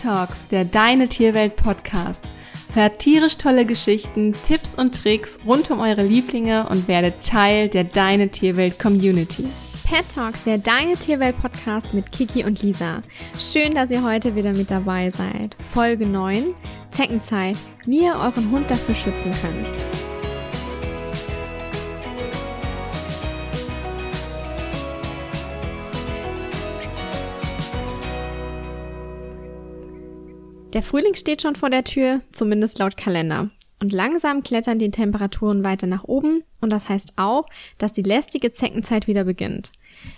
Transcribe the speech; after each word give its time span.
Talks, 0.00 0.48
der 0.48 0.64
Deine 0.64 1.08
Tierwelt 1.08 1.56
Podcast. 1.56 2.24
Hört 2.72 3.00
tierisch 3.00 3.36
tolle 3.36 3.66
Geschichten, 3.66 4.34
Tipps 4.46 4.74
und 4.74 4.94
Tricks 5.02 5.38
rund 5.46 5.70
um 5.70 5.80
eure 5.80 6.02
Lieblinge 6.02 6.66
und 6.70 6.88
werdet 6.88 7.26
Teil 7.26 7.68
der 7.68 7.84
Deine 7.84 8.30
Tierwelt 8.30 8.78
Community. 8.78 9.46
Pet 9.84 10.08
Talks, 10.14 10.44
der 10.44 10.56
Deine 10.56 10.94
Tierwelt 10.94 11.36
Podcast 11.42 11.92
mit 11.92 12.12
Kiki 12.12 12.44
und 12.44 12.62
Lisa. 12.62 13.02
Schön, 13.38 13.74
dass 13.74 13.90
ihr 13.90 14.02
heute 14.02 14.34
wieder 14.34 14.52
mit 14.52 14.70
dabei 14.70 15.10
seid. 15.10 15.54
Folge 15.70 16.06
9, 16.06 16.54
Zeckenzeit, 16.90 17.56
wie 17.84 18.04
ihr 18.04 18.14
euren 18.14 18.50
Hund 18.50 18.70
dafür 18.70 18.94
schützen 18.94 19.32
könnt. 19.42 20.09
Der 30.72 30.84
Frühling 30.84 31.14
steht 31.14 31.42
schon 31.42 31.56
vor 31.56 31.68
der 31.68 31.82
Tür, 31.82 32.20
zumindest 32.30 32.78
laut 32.78 32.96
Kalender. 32.96 33.50
Und 33.82 33.92
langsam 33.92 34.42
klettern 34.42 34.78
die 34.78 34.90
Temperaturen 34.90 35.64
weiter 35.64 35.86
nach 35.86 36.04
oben 36.04 36.44
und 36.60 36.70
das 36.70 36.88
heißt 36.88 37.14
auch, 37.16 37.46
dass 37.78 37.92
die 37.92 38.02
lästige 38.02 38.52
Zeckenzeit 38.52 39.08
wieder 39.08 39.24
beginnt. 39.24 39.72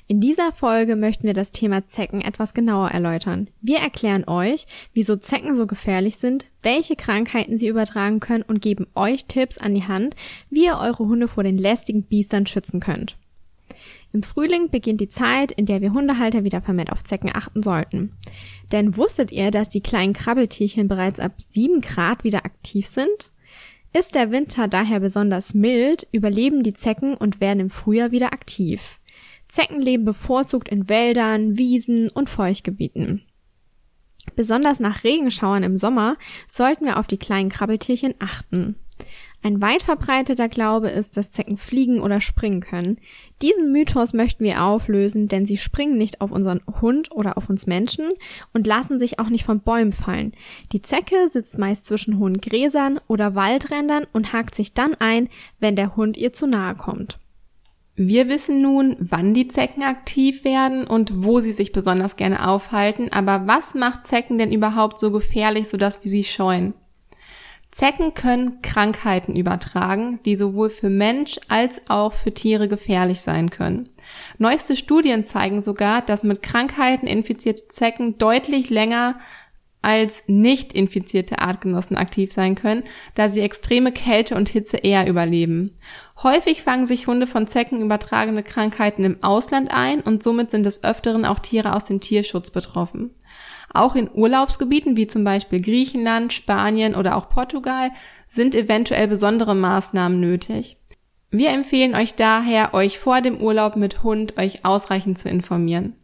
In 0.09 0.21
dieser 0.21 0.53
Folge 0.53 0.97
möchten 0.97 1.27
wir 1.27 1.33
das 1.33 1.53
Thema 1.53 1.87
Zecken 1.87 2.21
etwas 2.21 2.55
genauer 2.55 2.89
erläutern. 2.89 3.49
Wir 3.61 3.79
erklären 3.79 4.25
euch, 4.27 4.67
wieso 4.93 5.17
Zecken 5.17 5.55
so 5.55 5.67
gefährlich 5.67 6.17
sind, 6.17 6.47
welche 6.63 6.97
Krankheiten 6.97 7.57
sie 7.57 7.69
übertragen 7.69 8.21
können 8.21 8.45
und 8.47 8.61
geben 8.61 8.89
euch 8.95 9.27
Tipps 9.27 9.59
an 9.59 9.75
die 9.75 9.87
Hand, 9.87 10.17
wie 10.51 10.65
ihr 10.65 10.79
eure 10.79 11.07
Hunde 11.07 11.29
vor 11.29 11.45
den 11.45 11.57
lästigen 11.57 12.03
Biestern 12.03 12.47
schützen 12.47 12.81
könnt. 12.81 13.17
Im 14.13 14.23
Frühling 14.23 14.71
beginnt 14.71 15.01
die 15.01 15.09
Zeit, 15.09 15.53
in 15.53 15.65
der 15.65 15.81
wir 15.81 15.93
Hundehalter 15.93 16.45
wieder 16.45 16.61
vermehrt 16.61 16.93
auf 16.93 17.03
Zecken 17.03 17.31
achten 17.35 17.63
sollten. 17.63 18.11
Denn 18.71 18.97
wusstet 18.97 19.33
ihr, 19.33 19.51
dass 19.51 19.71
die 19.71 19.81
kleinen 19.81 20.13
Krabbeltierchen 20.13 20.87
bereits 20.87 21.19
ab 21.19 21.33
7 21.37 21.81
Grad 21.81 22.23
wieder 22.23 22.45
aktiv 22.45 22.87
sind? 22.87 23.33
Ist 23.95 24.15
der 24.15 24.31
Winter 24.31 24.69
daher 24.69 25.01
besonders 25.01 25.55
mild, 25.55 26.07
überleben 26.13 26.63
die 26.63 26.75
Zecken 26.75 27.15
und 27.15 27.41
werden 27.41 27.61
im 27.61 27.71
Frühjahr 27.71 28.11
wieder 28.11 28.33
aktiv. 28.33 29.01
Zecken 29.49 29.81
leben 29.81 30.05
bevorzugt 30.05 30.69
in 30.69 30.89
Wäldern, 30.89 31.59
Wiesen 31.59 32.09
und 32.09 32.31
Feuchtgebieten. 32.31 33.23
Besonders 34.37 34.81
nach 34.81 35.05
Regenschauern 35.05 35.63
im 35.63 35.77
Sommer 35.77 36.17
sollten 36.49 36.87
wir 36.87 36.99
auf 36.99 37.07
die 37.07 37.19
kleinen 37.19 37.51
Krabbeltierchen 37.51 38.15
achten. 38.19 38.77
Ein 39.45 39.61
weit 39.61 39.83
verbreiteter 39.83 40.49
Glaube 40.49 40.89
ist, 40.89 41.17
dass 41.17 41.33
Zecken 41.33 41.57
fliegen 41.57 42.01
oder 42.01 42.21
springen 42.21 42.61
können. 42.61 42.99
Diesen 43.43 43.73
Mythos 43.73 44.13
möchten 44.13 44.45
wir 44.45 44.63
auflösen, 44.63 45.27
denn 45.27 45.47
sie 45.47 45.57
springen 45.57 45.99
nicht 45.99 46.21
auf 46.21 46.31
unseren 46.31 46.61
Hund 46.81 47.11
oder 47.11 47.37
auf 47.37 47.51
uns 47.51 47.67
Menschen 47.67 48.13
und 48.53 48.69
lassen 48.69 49.01
sich 49.01 49.19
auch 49.19 49.31
nicht 49.31 49.45
von 49.45 49.61
Bäumen 49.61 49.93
fallen. 49.93 50.33
Die 50.71 50.81
Zecke 50.81 51.29
sitzt 51.29 51.59
meist 51.59 51.87
zwischen 51.87 52.19
hohen 52.19 52.41
Gräsern 52.41 53.01
oder 53.09 53.35
Waldrändern 53.35 54.07
und 54.13 54.33
hakt 54.33 54.55
sich 54.55 54.75
dann 54.75 54.95
ein, 54.95 55.29
wenn 55.59 55.75
der 55.75 55.97
Hund 55.97 56.17
ihr 56.17 56.33
zu 56.33 56.47
nahe 56.47 56.77
kommt. 56.77 57.19
Wir 57.97 58.29
wissen 58.29 58.63
nun, 58.63 58.97
wann 59.01 59.35
die 59.35 59.49
Zecken 59.49 59.83
aktiv 59.83 60.45
werden 60.45 60.87
und 60.87 61.25
wo 61.25 61.41
sie 61.41 61.53
sich 61.53 61.73
besonders 61.73 62.17
gerne 62.17 62.49
aufhalten, 62.49 63.11
aber 63.13 63.47
was 63.47 63.75
macht 63.75 64.07
Zecken 64.07 64.39
denn 64.39 64.53
überhaupt 64.53 65.01
so 65.01 65.11
gefährlich, 65.11 65.69
sodass 65.69 66.03
wir 66.03 66.11
sie 66.11 66.25
scheuen? 66.25 66.75
Zecken 67.73 68.13
können 68.13 68.61
Krankheiten 68.61 69.35
übertragen, 69.35 70.21
die 70.27 70.37
sowohl 70.37 70.69
für 70.69 70.91
Mensch 70.91 71.41
als 71.49 71.81
auch 71.89 72.13
für 72.13 72.33
Tiere 72.33 72.69
gefährlich 72.69 73.23
sein 73.23 73.49
können. 73.49 73.89
Neueste 74.37 74.77
Studien 74.77 75.25
zeigen 75.25 75.63
sogar, 75.63 76.03
dass 76.03 76.23
mit 76.23 76.43
Krankheiten 76.43 77.07
infizierte 77.07 77.69
Zecken 77.69 78.19
deutlich 78.19 78.69
länger 78.69 79.19
als 79.83 80.25
nicht 80.29 80.73
infizierte 80.73 81.41
Artgenossen 81.41 81.97
aktiv 81.97 82.33
sein 82.33 82.55
können, 82.55 82.85
da 83.15 83.29
sie 83.29 83.41
extreme 83.41 83.93
Kälte 83.93 84.37
und 84.37 84.49
Hitze 84.49 84.79
eher 84.79 85.07
überleben. 85.07 85.75
Häufig 86.23 86.63
fangen 86.63 86.87
sich 86.87 87.09
Hunde 87.09 87.27
von 87.27 87.47
Zecken 87.49 87.83
übertragene 87.83 88.43
Krankheiten 88.43 89.05
im 89.05 89.23
Ausland 89.23 89.73
ein 89.73 90.01
und 90.01 90.23
somit 90.23 90.51
sind 90.51 90.65
des 90.65 90.85
Öfteren 90.85 91.25
auch 91.25 91.41
Tiere 91.41 91.75
aus 91.75 91.85
dem 91.85 92.01
Tierschutz 92.01 92.51
betroffen. 92.51 93.11
Auch 93.75 93.97
in 93.97 94.11
Urlaubsgebieten 94.13 94.97
wie 94.97 95.07
zum 95.07 95.25
Beispiel 95.25 95.61
Griechenland, 95.61 96.33
Spanien 96.33 96.95
oder 96.95 97.17
auch 97.17 97.29
Portugal 97.29 97.91
sind 98.29 98.55
eventuell 98.55 99.09
besondere 99.09 99.55
Maßnahmen 99.55 100.21
nötig. 100.21 100.77
Wir 101.31 101.51
empfehlen 101.51 101.95
euch 101.95 102.15
daher, 102.15 102.75
euch 102.75 102.99
vor 102.99 103.23
dem 103.23 103.41
Urlaub 103.41 103.77
mit 103.77 104.03
Hund 104.03 104.37
euch 104.37 104.67
ausreichend 104.67 105.19
zu 105.19 105.31
informieren. 105.31 105.97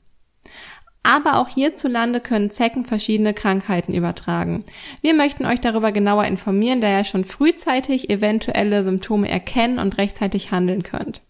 Aber 1.08 1.38
auch 1.38 1.48
hierzulande 1.48 2.20
können 2.20 2.50
Zecken 2.50 2.84
verschiedene 2.84 3.32
Krankheiten 3.32 3.94
übertragen. 3.94 4.66
Wir 5.00 5.14
möchten 5.14 5.46
euch 5.46 5.58
darüber 5.58 5.90
genauer 5.90 6.26
informieren, 6.26 6.82
da 6.82 6.98
ihr 6.98 7.04
schon 7.04 7.24
frühzeitig 7.24 8.10
eventuelle 8.10 8.84
Symptome 8.84 9.26
erkennen 9.30 9.78
und 9.78 9.96
rechtzeitig 9.96 10.52
handeln 10.52 10.82
könnt. 10.82 11.22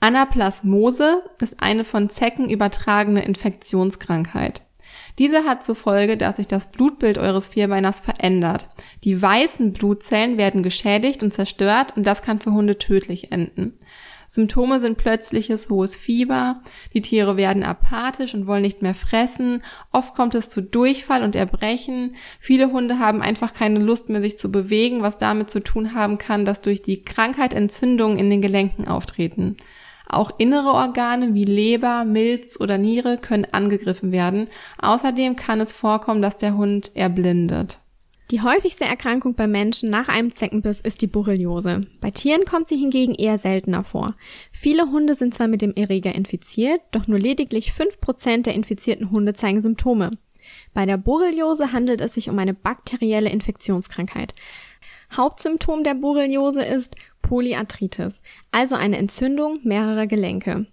Anaplasmose 0.00 1.22
ist 1.38 1.62
eine 1.62 1.84
von 1.84 2.10
Zecken 2.10 2.50
übertragene 2.50 3.24
Infektionskrankheit. 3.24 4.62
Diese 5.20 5.44
hat 5.44 5.62
zur 5.62 5.76
Folge, 5.76 6.16
dass 6.16 6.36
sich 6.36 6.48
das 6.48 6.72
Blutbild 6.72 7.16
eures 7.18 7.46
Vierbeiners 7.46 8.00
verändert. 8.00 8.66
Die 9.04 9.22
weißen 9.22 9.72
Blutzellen 9.72 10.36
werden 10.36 10.64
geschädigt 10.64 11.22
und 11.22 11.32
zerstört 11.32 11.96
und 11.96 12.04
das 12.08 12.22
kann 12.22 12.40
für 12.40 12.50
Hunde 12.50 12.76
tödlich 12.76 13.30
enden. 13.30 13.78
Symptome 14.34 14.80
sind 14.80 14.96
plötzliches 14.96 15.70
hohes 15.70 15.94
Fieber, 15.94 16.60
die 16.92 17.00
Tiere 17.00 17.36
werden 17.36 17.62
apathisch 17.62 18.34
und 18.34 18.48
wollen 18.48 18.62
nicht 18.62 18.82
mehr 18.82 18.96
fressen, 18.96 19.62
oft 19.92 20.16
kommt 20.16 20.34
es 20.34 20.50
zu 20.50 20.60
Durchfall 20.60 21.22
und 21.22 21.36
Erbrechen, 21.36 22.16
viele 22.40 22.72
Hunde 22.72 22.98
haben 22.98 23.22
einfach 23.22 23.54
keine 23.54 23.78
Lust 23.78 24.08
mehr 24.08 24.20
sich 24.20 24.36
zu 24.36 24.50
bewegen, 24.50 25.02
was 25.02 25.18
damit 25.18 25.50
zu 25.50 25.60
tun 25.60 25.94
haben 25.94 26.18
kann, 26.18 26.44
dass 26.44 26.62
durch 26.62 26.82
die 26.82 27.02
Krankheit 27.02 27.54
Entzündungen 27.54 28.18
in 28.18 28.28
den 28.28 28.42
Gelenken 28.42 28.88
auftreten. 28.88 29.56
Auch 30.08 30.32
innere 30.38 30.72
Organe 30.72 31.34
wie 31.34 31.44
Leber, 31.44 32.04
Milz 32.04 32.58
oder 32.58 32.76
Niere 32.76 33.18
können 33.18 33.46
angegriffen 33.52 34.10
werden. 34.10 34.48
Außerdem 34.78 35.36
kann 35.36 35.60
es 35.60 35.72
vorkommen, 35.72 36.22
dass 36.22 36.36
der 36.36 36.56
Hund 36.56 36.96
erblindet. 36.96 37.78
Die 38.34 38.42
häufigste 38.42 38.84
Erkrankung 38.84 39.36
bei 39.36 39.46
Menschen 39.46 39.90
nach 39.90 40.08
einem 40.08 40.34
Zeckenbiss 40.34 40.80
ist 40.80 41.02
die 41.02 41.06
Borreliose. 41.06 41.86
Bei 42.00 42.10
Tieren 42.10 42.44
kommt 42.44 42.66
sie 42.66 42.76
hingegen 42.76 43.14
eher 43.14 43.38
seltener 43.38 43.84
vor. 43.84 44.16
Viele 44.50 44.90
Hunde 44.90 45.14
sind 45.14 45.32
zwar 45.32 45.46
mit 45.46 45.62
dem 45.62 45.72
Erreger 45.72 46.12
infiziert, 46.12 46.80
doch 46.90 47.06
nur 47.06 47.20
lediglich 47.20 47.70
5% 47.70 48.42
der 48.42 48.54
infizierten 48.54 49.12
Hunde 49.12 49.34
zeigen 49.34 49.60
Symptome. 49.60 50.18
Bei 50.72 50.84
der 50.84 50.96
Borreliose 50.96 51.72
handelt 51.72 52.00
es 52.00 52.14
sich 52.14 52.28
um 52.28 52.36
eine 52.40 52.54
bakterielle 52.54 53.30
Infektionskrankheit. 53.30 54.34
Hauptsymptom 55.16 55.84
der 55.84 55.94
Borreliose 55.94 56.64
ist 56.64 56.96
Polyarthritis, 57.22 58.20
also 58.50 58.74
eine 58.74 58.98
Entzündung 58.98 59.60
mehrerer 59.62 60.08
Gelenke. 60.08 60.66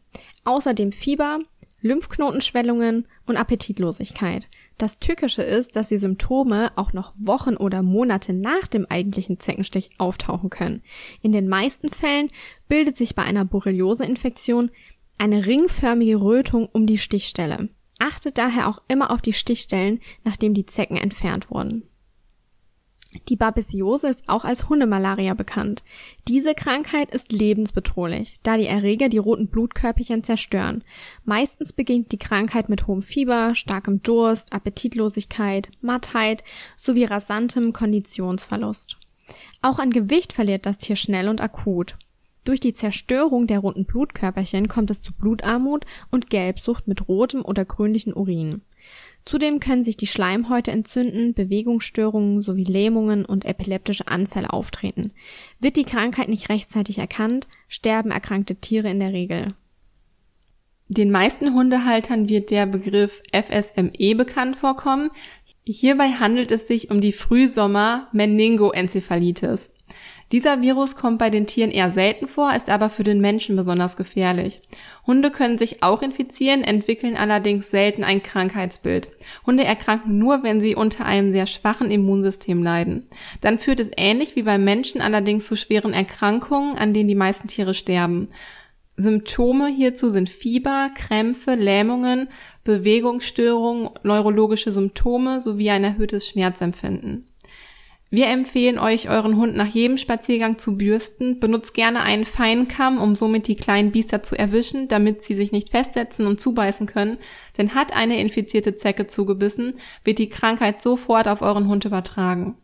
Außerdem 0.45 0.91
Fieber, 0.91 1.38
Lymphknotenschwellungen 1.81 3.07
und 3.28 3.38
Appetitlosigkeit. 3.38 4.47
Das 4.81 4.97
Tückische 4.97 5.43
ist, 5.43 5.75
dass 5.75 5.89
die 5.89 5.99
Symptome 5.99 6.71
auch 6.75 6.91
noch 6.91 7.13
Wochen 7.15 7.55
oder 7.55 7.83
Monate 7.83 8.33
nach 8.33 8.65
dem 8.65 8.87
eigentlichen 8.89 9.39
Zeckenstich 9.39 9.91
auftauchen 9.99 10.49
können. 10.49 10.81
In 11.21 11.31
den 11.31 11.47
meisten 11.47 11.91
Fällen 11.91 12.31
bildet 12.67 12.97
sich 12.97 13.13
bei 13.13 13.21
einer 13.21 13.45
Borreliose-Infektion 13.45 14.71
eine 15.19 15.45
ringförmige 15.45 16.19
Rötung 16.19 16.65
um 16.65 16.87
die 16.87 16.97
Stichstelle. 16.97 17.69
Achtet 17.99 18.39
daher 18.39 18.67
auch 18.67 18.81
immer 18.87 19.11
auf 19.11 19.21
die 19.21 19.33
Stichstellen, 19.33 19.99
nachdem 20.23 20.55
die 20.55 20.65
Zecken 20.65 20.97
entfernt 20.97 21.51
wurden. 21.51 21.83
Die 23.27 23.35
Babesiose 23.35 24.07
ist 24.07 24.29
auch 24.29 24.45
als 24.45 24.69
Hundemalaria 24.69 25.33
bekannt. 25.33 25.83
Diese 26.28 26.55
Krankheit 26.55 27.11
ist 27.11 27.34
lebensbedrohlich, 27.34 28.40
da 28.43 28.58
die 28.58 28.67
Erreger 28.67 29.09
die 29.09 29.17
roten 29.17 29.47
Blutkörperchen 29.47 30.23
zerstören. 30.23 30.81
Meistens 31.25 31.73
beginnt 31.73 32.13
die 32.13 32.17
Krankheit 32.17 32.69
mit 32.69 32.87
hohem 32.87 33.02
Fieber, 33.02 33.53
starkem 33.53 34.02
Durst, 34.02 34.53
Appetitlosigkeit, 34.53 35.69
Mattheit 35.81 36.43
sowie 36.78 37.03
rasantem 37.03 37.73
Konditionsverlust. 37.73 38.97
Auch 39.61 39.79
an 39.79 39.91
Gewicht 39.91 40.34
verliert 40.34 40.66
das 40.66 40.78
Tier 40.78 40.96
schnell 40.96 41.28
und 41.28 41.41
akut. 41.41 41.97
Durch 42.43 42.59
die 42.59 42.73
Zerstörung 42.73 43.46
der 43.46 43.59
roten 43.59 43.85
Blutkörperchen 43.85 44.67
kommt 44.67 44.90
es 44.90 45.02
zu 45.02 45.13
Blutarmut 45.13 45.85
und 46.09 46.29
Gelbsucht 46.29 46.87
mit 46.87 47.08
rotem 47.08 47.46
oder 47.46 47.66
grünlichen 47.66 48.13
Urin. 48.13 48.61
Zudem 49.23 49.59
können 49.59 49.84
sich 49.84 49.97
die 49.97 50.08
Schleimhäute 50.08 50.72
entzünden, 50.72 51.34
Bewegungsstörungen 51.34 52.41
sowie 52.41 52.64
Lähmungen 52.64 53.23
und 53.23 53.46
epileptische 53.46 54.08
Anfälle 54.08 54.52
auftreten. 54.52 55.12
Wird 55.59 55.76
die 55.76 55.84
Krankheit 55.84 56.28
nicht 56.28 56.50
rechtzeitig 56.50 56.97
erkannt, 56.97 57.47
sterben 57.68 58.12
erkrankte 58.12 58.56
Tiere 58.56 58.90
in 58.90 59.00
der 59.00 59.14
Regel. 59.14 59.53
Den 60.88 61.12
meisten 61.12 61.53
Hundehaltern 61.53 62.28
wird 62.28 62.52
der 62.52 62.66
Begriff 62.66 63.22
FSME 63.32 64.16
bekannt 64.16 64.58
vorkommen. 64.58 65.09
Hierbei 65.64 66.09
handelt 66.09 66.52
es 66.52 66.68
sich 66.68 66.91
um 66.91 67.00
die 67.00 67.14
Frühsommer 67.14 68.09
Meningoenzephalitis. 68.12 69.72
Dieser 70.31 70.61
Virus 70.61 70.95
kommt 70.95 71.19
bei 71.19 71.29
den 71.29 71.45
Tieren 71.45 71.72
eher 71.72 71.91
selten 71.91 72.29
vor, 72.29 72.53
ist 72.55 72.69
aber 72.69 72.89
für 72.89 73.03
den 73.03 73.19
Menschen 73.19 73.57
besonders 73.57 73.97
gefährlich. 73.97 74.61
Hunde 75.05 75.29
können 75.29 75.57
sich 75.57 75.83
auch 75.83 76.01
infizieren, 76.01 76.63
entwickeln 76.63 77.17
allerdings 77.17 77.69
selten 77.69 78.05
ein 78.05 78.23
Krankheitsbild. 78.23 79.09
Hunde 79.45 79.66
erkranken 79.66 80.17
nur, 80.17 80.41
wenn 80.43 80.61
sie 80.61 80.75
unter 80.75 81.05
einem 81.05 81.33
sehr 81.33 81.47
schwachen 81.47 81.91
Immunsystem 81.91 82.63
leiden. 82.63 83.09
Dann 83.41 83.57
führt 83.57 83.81
es 83.81 83.91
ähnlich 83.97 84.37
wie 84.37 84.43
beim 84.43 84.63
Menschen 84.63 85.01
allerdings 85.01 85.47
zu 85.47 85.57
schweren 85.57 85.93
Erkrankungen, 85.93 86.77
an 86.77 86.93
denen 86.93 87.09
die 87.09 87.16
meisten 87.16 87.49
Tiere 87.49 87.73
sterben. 87.73 88.29
Symptome 88.95 89.67
hierzu 89.67 90.09
sind 90.09 90.29
Fieber, 90.29 90.91
Krämpfe, 90.95 91.55
Lähmungen, 91.55 92.29
Bewegungsstörungen, 92.63 93.89
neurologische 94.03 94.72
Symptome 94.72 95.41
sowie 95.41 95.72
ein 95.72 95.84
erhöhtes 95.84 96.27
Schmerzempfinden. 96.27 97.30
Wir 98.13 98.28
empfehlen 98.28 98.78
euch, 98.78 99.09
euren 99.09 99.37
Hund 99.37 99.55
nach 99.55 99.67
jedem 99.67 99.96
Spaziergang 99.96 100.59
zu 100.59 100.75
bürsten. 100.78 101.40
Benutzt 101.40 101.73
gerne 101.73 102.02
einen 102.02 102.25
Feinkamm, 102.25 103.02
um 103.02 103.16
somit 103.16 103.47
die 103.47 103.55
kleinen 103.55 103.93
Biester 103.93 104.22
zu 104.22 104.37
erwischen, 104.37 104.90
damit 104.90 105.23
sie 105.23 105.34
sich 105.34 105.53
nicht 105.53 105.69
festsetzen 105.69 106.28
und 106.28 106.41
zubeißen 106.41 106.87
können. 106.87 107.19
Denn 107.58 107.73
hat 107.73 107.96
eine 107.96 108.19
infizierte 108.19 108.75
Zecke 108.75 109.08
zugebissen, 109.08 109.75
wird 110.03 110.19
die 110.19 110.28
Krankheit 110.28 110.84
sofort 110.84 111.29
auf 111.29 111.41
euren 111.41 111.69
Hund 111.69 111.85
übertragen. 111.85 112.58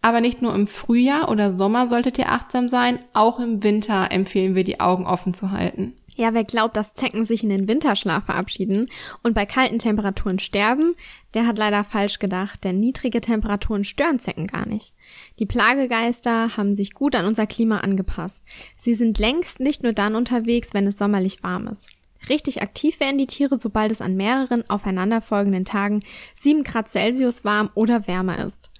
Aber 0.00 0.22
nicht 0.22 0.40
nur 0.40 0.54
im 0.54 0.66
Frühjahr 0.66 1.30
oder 1.30 1.54
Sommer 1.54 1.86
solltet 1.86 2.16
ihr 2.16 2.32
achtsam 2.32 2.70
sein, 2.70 2.98
auch 3.12 3.38
im 3.38 3.62
Winter 3.62 4.08
empfehlen 4.10 4.54
wir 4.54 4.64
die 4.64 4.80
Augen 4.80 5.06
offen 5.06 5.34
zu 5.34 5.50
halten. 5.50 5.98
Ja, 6.18 6.32
wer 6.32 6.44
glaubt, 6.44 6.78
dass 6.78 6.94
Zecken 6.94 7.26
sich 7.26 7.42
in 7.42 7.50
den 7.50 7.68
Winterschlaf 7.68 8.24
verabschieden 8.24 8.88
und 9.22 9.34
bei 9.34 9.44
kalten 9.44 9.78
Temperaturen 9.78 10.38
sterben, 10.38 10.94
der 11.34 11.46
hat 11.46 11.58
leider 11.58 11.84
falsch 11.84 12.18
gedacht, 12.18 12.64
denn 12.64 12.80
niedrige 12.80 13.20
Temperaturen 13.20 13.84
stören 13.84 14.18
Zecken 14.18 14.46
gar 14.46 14.66
nicht. 14.66 14.94
Die 15.38 15.44
Plagegeister 15.44 16.56
haben 16.56 16.74
sich 16.74 16.94
gut 16.94 17.14
an 17.14 17.26
unser 17.26 17.46
Klima 17.46 17.80
angepasst. 17.80 18.44
Sie 18.78 18.94
sind 18.94 19.18
längst 19.18 19.60
nicht 19.60 19.82
nur 19.82 19.92
dann 19.92 20.14
unterwegs, 20.14 20.72
wenn 20.72 20.86
es 20.86 20.96
sommerlich 20.96 21.42
warm 21.42 21.66
ist. 21.66 21.90
Richtig 22.30 22.62
aktiv 22.62 22.98
werden 22.98 23.18
die 23.18 23.26
Tiere, 23.26 23.60
sobald 23.60 23.92
es 23.92 24.00
an 24.00 24.16
mehreren 24.16 24.68
aufeinanderfolgenden 24.70 25.66
Tagen 25.66 26.02
7 26.34 26.64
Grad 26.64 26.88
Celsius 26.88 27.44
warm 27.44 27.68
oder 27.74 28.06
wärmer 28.06 28.42
ist. 28.42 28.70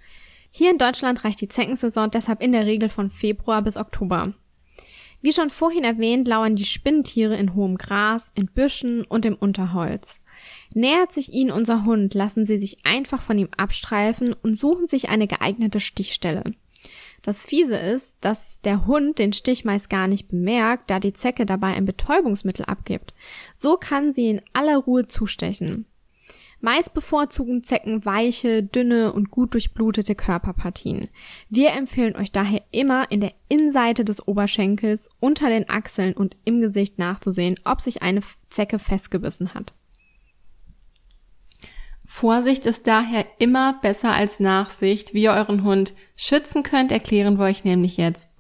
Hier 0.51 0.71
in 0.71 0.79
Deutschland 0.79 1.23
reicht 1.23 1.43
die 1.43 1.49
Zeckensaison 1.49 2.11
deshalb 2.11 2.43
in 2.43 2.53
der 2.53 2.65
Regel 2.65 2.89
von 2.89 3.11
Februar 3.11 3.61
bis 3.61 3.77
Oktober. 3.77 4.33
Wie 5.23 5.33
schon 5.33 5.51
vorhin 5.51 5.85
erwähnt, 5.85 6.29
lauern 6.29 6.57
die 6.57 6.65
Spinntiere 6.65 7.37
in 7.37 7.55
hohem 7.55 7.79
Gras, 7.79 8.33
in 8.35 8.47
Büschen 8.47 9.05
und 9.05 9.25
im 9.25 9.35
Unterholz. 9.35 10.21
Nähert 10.75 11.13
sich 11.13 11.33
ihnen 11.33 11.51
unser 11.51 11.85
Hund, 11.85 12.15
lassen 12.15 12.45
sie 12.45 12.59
sich 12.59 12.85
einfach 12.85 13.23
von 13.23 13.39
ihm 13.39 13.49
abstreifen 13.57 14.35
und 14.35 14.55
suchen 14.55 14.89
sich 14.89 15.09
eine 15.09 15.27
geeignete 15.27 15.81
Stichstelle. 15.81 16.45
Das 17.23 17.45
Fiese 17.45 17.77
ist, 17.77 18.17
dass 18.21 18.61
der 18.61 18.87
Hund 18.87 19.19
den 19.19 19.33
Stich 19.33 19.65
meist 19.65 19.91
gar 19.91 20.07
nicht 20.07 20.29
bemerkt, 20.29 20.91
da 20.91 21.01
die 21.01 21.13
Zecke 21.13 21.47
dabei 21.47 21.75
ein 21.75 21.85
Betäubungsmittel 21.85 22.65
abgibt. 22.67 23.15
So 23.57 23.77
kann 23.77 24.13
sie 24.13 24.29
in 24.29 24.43
aller 24.53 24.77
Ruhe 24.77 25.09
zustechen. 25.09 25.87
Meist 26.67 26.95
bevorzugen 26.95 27.63
Zecken 27.63 28.05
weiche, 28.05 28.65
dünne 28.65 29.13
und 29.13 29.31
gut 29.31 29.55
durchblutete 29.55 30.17
Körperpartien. 30.17 31.09
Wir 31.49 31.71
empfehlen 31.71 32.17
euch 32.17 32.33
daher 32.33 32.61
immer 32.73 33.09
in 33.09 33.21
der 33.21 33.35
Innenseite 33.49 34.05
des 34.05 34.27
Oberschenkels, 34.27 35.09
unter 35.21 35.49
den 35.49 35.71
Achseln 35.71 36.13
und 36.13 36.37
im 36.45 36.61
Gesicht 36.61 36.99
nachzusehen, 36.99 37.57
ob 37.63 37.81
sich 37.81 38.03
eine 38.03 38.21
Zecke 38.49 38.81
festgebissen 38.81 39.55
hat. 39.55 39.75
Vorsicht 42.05 42.67
ist 42.67 42.89
daher 42.89 43.25
immer 43.39 43.79
besser 43.81 44.13
als 44.13 44.41
Nachsicht. 44.41 45.15
Wie 45.15 45.23
ihr 45.23 45.35
euren 45.35 45.63
Hund 45.63 45.95
schützen 46.17 46.65
könnt, 46.65 46.91
erklären 46.91 47.39
wir 47.39 47.45
euch 47.45 47.63
nämlich 47.63 47.97
jetzt. 47.97 48.36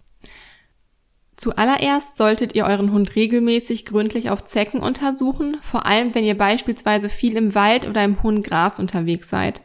Zuallererst 1.37 2.17
solltet 2.17 2.55
ihr 2.55 2.65
euren 2.65 2.93
Hund 2.93 3.15
regelmäßig 3.15 3.85
gründlich 3.85 4.31
auf 4.31 4.45
Zecken 4.45 4.81
untersuchen, 4.81 5.59
vor 5.61 5.85
allem 5.85 6.15
wenn 6.15 6.25
ihr 6.25 6.37
beispielsweise 6.37 7.11
viel 7.11 7.37
im 7.37 7.55
Wald 7.55 7.87
oder 7.87 8.03
im 8.05 8.23
hohen 8.23 8.43
Gras 8.43 8.81
unterwegs 8.81 9.29
seid. 9.29 9.61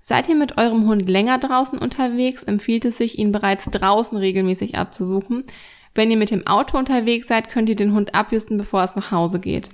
Seid 0.00 0.28
ihr 0.28 0.34
mit 0.34 0.58
eurem 0.58 0.86
Hund 0.86 1.08
länger 1.08 1.38
draußen 1.38 1.78
unterwegs, 1.78 2.42
empfiehlt 2.42 2.84
es 2.84 2.96
sich, 2.96 3.18
ihn 3.18 3.32
bereits 3.32 3.64
draußen 3.66 4.18
regelmäßig 4.18 4.76
abzusuchen. 4.76 5.44
Wenn 5.94 6.10
ihr 6.10 6.16
mit 6.16 6.30
dem 6.30 6.46
Auto 6.46 6.76
unterwegs 6.76 7.28
seid, 7.28 7.50
könnt 7.50 7.68
ihr 7.68 7.76
den 7.76 7.92
Hund 7.92 8.14
abjusten, 8.14 8.58
bevor 8.58 8.82
es 8.82 8.96
nach 8.96 9.10
Hause 9.10 9.40
geht. 9.40 9.70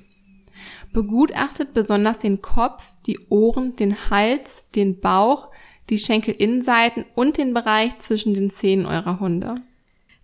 Begutachtet 0.93 1.75
besonders 1.75 2.19
den 2.19 2.43
Kopf, 2.43 2.95
die 3.07 3.19
Ohren, 3.31 3.75
den 3.77 4.11
Hals, 4.11 4.67
den 4.75 5.01
Bauch, 5.01 5.49
die 5.91 5.99
Schenkelinnenseiten 5.99 7.05
und 7.15 7.39
den 7.39 7.55
Bereich 7.55 7.99
zwischen 7.99 8.35
den 8.35 8.51
Zähnen 8.51 8.87
eurer 8.87 9.19
Hunde. 9.19 9.57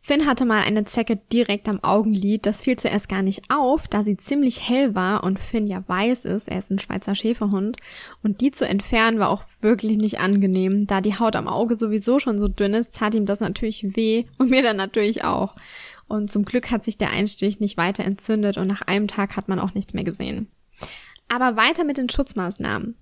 Finn 0.09 0.25
hatte 0.25 0.47
mal 0.47 0.63
eine 0.63 0.87
Zecke 0.87 1.21
direkt 1.31 1.69
am 1.69 1.85
Augenlid. 1.85 2.47
Das 2.47 2.63
fiel 2.63 2.79
zuerst 2.79 3.11
gar 3.11 3.21
nicht 3.21 3.43
auf, 3.51 3.89
da 3.89 4.03
sie 4.03 4.17
ziemlich 4.17 4.67
hell 4.67 4.95
war 4.95 5.23
und 5.23 5.39
Finn 5.39 5.67
ja 5.67 5.85
weiß 5.87 6.25
ist, 6.25 6.49
er 6.49 6.61
ist 6.61 6.71
ein 6.71 6.79
Schweizer 6.79 7.15
Schäferhund. 7.15 7.77
Und 8.23 8.41
die 8.41 8.51
zu 8.51 8.67
entfernen 8.67 9.19
war 9.19 9.29
auch 9.29 9.43
wirklich 9.61 9.99
nicht 9.99 10.19
angenehm. 10.19 10.87
Da 10.87 11.03
die 11.03 11.19
Haut 11.19 11.37
am 11.37 11.47
Auge 11.47 11.77
sowieso 11.77 12.21
schon 12.21 12.39
so 12.39 12.49
dünn 12.49 12.73
ist, 12.73 12.97
tat 12.97 13.15
ihm 13.15 13.27
das 13.27 13.41
natürlich 13.41 13.97
weh 13.97 14.25
und 14.39 14.49
mir 14.49 14.63
dann 14.63 14.79
natürlich 14.79 15.25
auch. 15.25 15.55
Und 16.07 16.31
zum 16.31 16.47
Glück 16.47 16.71
hat 16.71 16.85
sich 16.85 16.97
der 16.97 17.11
Einstich 17.11 17.61
nicht 17.61 17.77
weiter 17.77 18.03
entzündet 18.03 18.57
und 18.57 18.67
nach 18.67 18.81
einem 18.81 19.09
Tag 19.09 19.37
hat 19.37 19.49
man 19.51 19.61
auch 19.61 19.75
nichts 19.75 19.93
mehr 19.93 20.05
gesehen. 20.05 20.51
Aber 21.29 21.57
weiter 21.57 21.85
mit 21.85 21.99
den 21.99 22.09
Schutzmaßnahmen. 22.09 22.97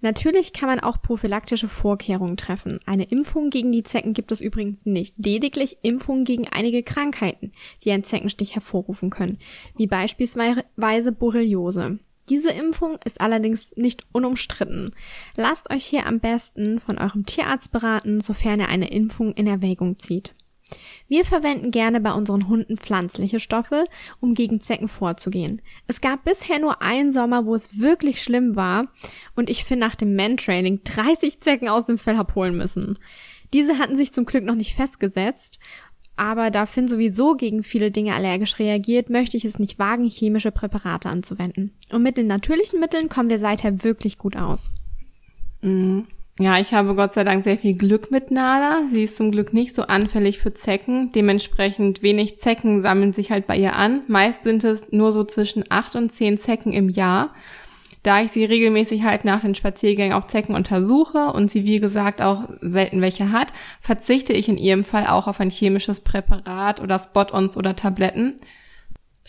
Natürlich 0.00 0.52
kann 0.52 0.68
man 0.68 0.80
auch 0.80 1.00
prophylaktische 1.00 1.68
Vorkehrungen 1.68 2.36
treffen. 2.36 2.80
Eine 2.86 3.04
Impfung 3.04 3.50
gegen 3.50 3.70
die 3.70 3.84
Zecken 3.84 4.14
gibt 4.14 4.32
es 4.32 4.40
übrigens 4.40 4.86
nicht. 4.86 5.14
Lediglich 5.18 5.78
Impfungen 5.82 6.24
gegen 6.24 6.48
einige 6.48 6.82
Krankheiten, 6.82 7.52
die 7.84 7.92
einen 7.92 8.04
Zeckenstich 8.04 8.54
hervorrufen 8.54 9.10
können, 9.10 9.38
wie 9.76 9.86
beispielsweise 9.86 11.12
Borreliose. 11.12 11.98
Diese 12.28 12.50
Impfung 12.50 12.98
ist 13.04 13.20
allerdings 13.20 13.74
nicht 13.76 14.04
unumstritten. 14.12 14.94
Lasst 15.36 15.70
euch 15.70 15.84
hier 15.86 16.06
am 16.06 16.20
besten 16.20 16.78
von 16.78 16.98
eurem 16.98 17.24
Tierarzt 17.24 17.72
beraten, 17.72 18.20
sofern 18.20 18.60
er 18.60 18.68
eine 18.68 18.90
Impfung 18.90 19.32
in 19.32 19.46
Erwägung 19.46 19.98
zieht. 19.98 20.34
Wir 21.08 21.24
verwenden 21.24 21.70
gerne 21.70 22.00
bei 22.00 22.12
unseren 22.12 22.48
Hunden 22.48 22.76
pflanzliche 22.76 23.40
Stoffe, 23.40 23.86
um 24.20 24.34
gegen 24.34 24.60
Zecken 24.60 24.88
vorzugehen. 24.88 25.62
Es 25.86 26.00
gab 26.00 26.24
bisher 26.24 26.58
nur 26.58 26.82
einen 26.82 27.12
Sommer, 27.12 27.46
wo 27.46 27.54
es 27.54 27.80
wirklich 27.80 28.22
schlimm 28.22 28.56
war 28.56 28.88
und 29.34 29.50
ich 29.50 29.64
finde 29.64 29.86
nach 29.86 29.94
dem 29.94 30.14
Man-Training 30.14 30.80
30 30.84 31.40
Zecken 31.40 31.68
aus 31.68 31.86
dem 31.86 31.98
Fell 31.98 32.16
hab 32.16 32.34
holen 32.34 32.56
müssen. 32.56 32.98
Diese 33.52 33.78
hatten 33.78 33.96
sich 33.96 34.12
zum 34.12 34.26
Glück 34.26 34.44
noch 34.44 34.54
nicht 34.54 34.74
festgesetzt, 34.74 35.58
aber 36.16 36.50
da 36.50 36.66
Finn 36.66 36.88
sowieso 36.88 37.36
gegen 37.36 37.62
viele 37.62 37.92
Dinge 37.92 38.14
allergisch 38.14 38.58
reagiert, 38.58 39.08
möchte 39.08 39.36
ich 39.36 39.44
es 39.44 39.60
nicht 39.60 39.78
wagen, 39.78 40.04
chemische 40.04 40.50
Präparate 40.50 41.08
anzuwenden. 41.08 41.72
Und 41.92 42.02
mit 42.02 42.16
den 42.16 42.26
natürlichen 42.26 42.80
Mitteln 42.80 43.08
kommen 43.08 43.30
wir 43.30 43.38
seither 43.38 43.84
wirklich 43.84 44.18
gut 44.18 44.36
aus. 44.36 44.70
Mhm. 45.62 46.08
Ja, 46.40 46.56
ich 46.58 46.72
habe 46.72 46.94
Gott 46.94 47.14
sei 47.14 47.24
Dank 47.24 47.42
sehr 47.42 47.58
viel 47.58 47.74
Glück 47.74 48.12
mit 48.12 48.30
Nala. 48.30 48.82
Sie 48.92 49.02
ist 49.02 49.16
zum 49.16 49.32
Glück 49.32 49.52
nicht 49.52 49.74
so 49.74 49.82
anfällig 49.82 50.38
für 50.38 50.54
Zecken. 50.54 51.10
Dementsprechend 51.10 52.00
wenig 52.00 52.38
Zecken 52.38 52.80
sammeln 52.80 53.12
sich 53.12 53.32
halt 53.32 53.48
bei 53.48 53.56
ihr 53.56 53.74
an. 53.74 54.02
Meist 54.06 54.44
sind 54.44 54.62
es 54.62 54.92
nur 54.92 55.10
so 55.10 55.24
zwischen 55.24 55.64
acht 55.68 55.96
und 55.96 56.12
zehn 56.12 56.38
Zecken 56.38 56.72
im 56.72 56.90
Jahr. 56.90 57.34
Da 58.04 58.22
ich 58.22 58.30
sie 58.30 58.44
regelmäßig 58.44 59.02
halt 59.02 59.24
nach 59.24 59.40
den 59.40 59.56
Spaziergängen 59.56 60.12
auf 60.12 60.28
Zecken 60.28 60.54
untersuche 60.54 61.32
und 61.32 61.50
sie 61.50 61.64
wie 61.64 61.80
gesagt 61.80 62.22
auch 62.22 62.44
selten 62.60 63.00
welche 63.00 63.32
hat, 63.32 63.52
verzichte 63.80 64.32
ich 64.32 64.48
in 64.48 64.58
ihrem 64.58 64.84
Fall 64.84 65.08
auch 65.08 65.26
auf 65.26 65.40
ein 65.40 65.50
chemisches 65.50 66.02
Präparat 66.02 66.80
oder 66.80 67.00
Spot-ons 67.00 67.56
oder 67.56 67.74
Tabletten. 67.74 68.36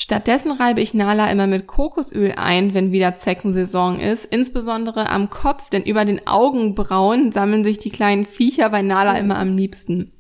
Stattdessen 0.02 0.54
reibe 0.54 0.80
ich 0.80 0.94
Nala 0.94 1.30
immer 1.30 1.46
mit 1.46 1.68
Kokosöl 1.68 2.34
ein, 2.38 2.74
wenn 2.74 2.94
wieder 2.94 3.18
Zeckensaison 3.18 4.00
ist, 4.00 4.24
insbesondere 4.24 5.10
am 5.10 5.30
Kopf, 5.30 5.70
denn 5.70 5.84
über 5.84 6.06
den 6.06 6.26
Augenbrauen 6.26 7.34
sammeln 7.34 7.66
sich 7.66 7.80
die 7.80 7.90
kleinen 7.90 8.26
Viecher 8.26 8.70
bei 8.70 8.82
Nala 8.82 9.18
immer 9.18 9.38
am 9.38 9.58
liebsten. 9.58 10.14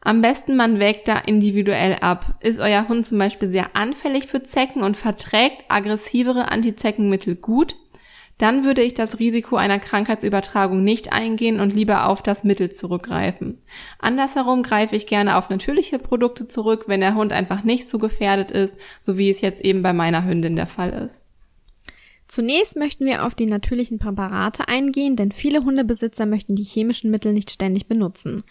Am 0.00 0.22
besten 0.22 0.56
man 0.56 0.80
wägt 0.80 1.06
da 1.06 1.18
individuell 1.18 1.96
ab. 2.00 2.36
Ist 2.40 2.58
euer 2.58 2.88
Hund 2.88 3.06
zum 3.06 3.18
Beispiel 3.18 3.48
sehr 3.48 3.76
anfällig 3.76 4.26
für 4.26 4.42
Zecken 4.42 4.82
und 4.82 4.96
verträgt 4.96 5.64
aggressivere 5.68 6.50
Antizeckenmittel 6.50 7.36
gut, 7.36 7.76
dann 8.38 8.64
würde 8.64 8.82
ich 8.82 8.94
das 8.94 9.18
Risiko 9.18 9.56
einer 9.56 9.78
Krankheitsübertragung 9.78 10.84
nicht 10.84 11.12
eingehen 11.12 11.58
und 11.58 11.72
lieber 11.74 12.08
auf 12.08 12.22
das 12.22 12.44
Mittel 12.44 12.70
zurückgreifen. 12.70 13.58
Andersherum 13.98 14.62
greife 14.62 14.94
ich 14.94 15.06
gerne 15.06 15.36
auf 15.36 15.48
natürliche 15.48 15.98
Produkte 15.98 16.46
zurück, 16.46 16.84
wenn 16.86 17.00
der 17.00 17.14
Hund 17.14 17.32
einfach 17.32 17.64
nicht 17.64 17.88
so 17.88 17.98
gefährdet 17.98 18.50
ist, 18.50 18.76
so 19.00 19.16
wie 19.16 19.30
es 19.30 19.40
jetzt 19.40 19.62
eben 19.62 19.82
bei 19.82 19.92
meiner 19.92 20.24
Hündin 20.24 20.56
der 20.56 20.66
Fall 20.66 20.90
ist. 20.90 21.22
Zunächst 22.28 22.76
möchten 22.76 23.06
wir 23.06 23.24
auf 23.24 23.36
die 23.36 23.46
natürlichen 23.46 23.98
Präparate 23.98 24.66
eingehen, 24.68 25.14
denn 25.14 25.30
viele 25.30 25.64
Hundebesitzer 25.64 26.26
möchten 26.26 26.56
die 26.56 26.64
chemischen 26.64 27.10
Mittel 27.10 27.32
nicht 27.32 27.50
ständig 27.50 27.86
benutzen. 27.86 28.42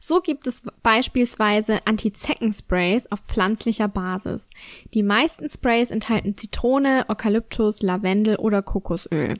So 0.00 0.20
gibt 0.20 0.46
es 0.46 0.62
beispielsweise 0.82 1.86
Anti-Zecken-Sprays 1.86 3.10
auf 3.10 3.20
pflanzlicher 3.20 3.88
Basis. 3.88 4.50
Die 4.94 5.02
meisten 5.02 5.48
Sprays 5.48 5.90
enthalten 5.90 6.36
Zitrone, 6.36 7.04
Eukalyptus, 7.08 7.82
Lavendel 7.82 8.36
oder 8.36 8.62
Kokosöl. 8.62 9.34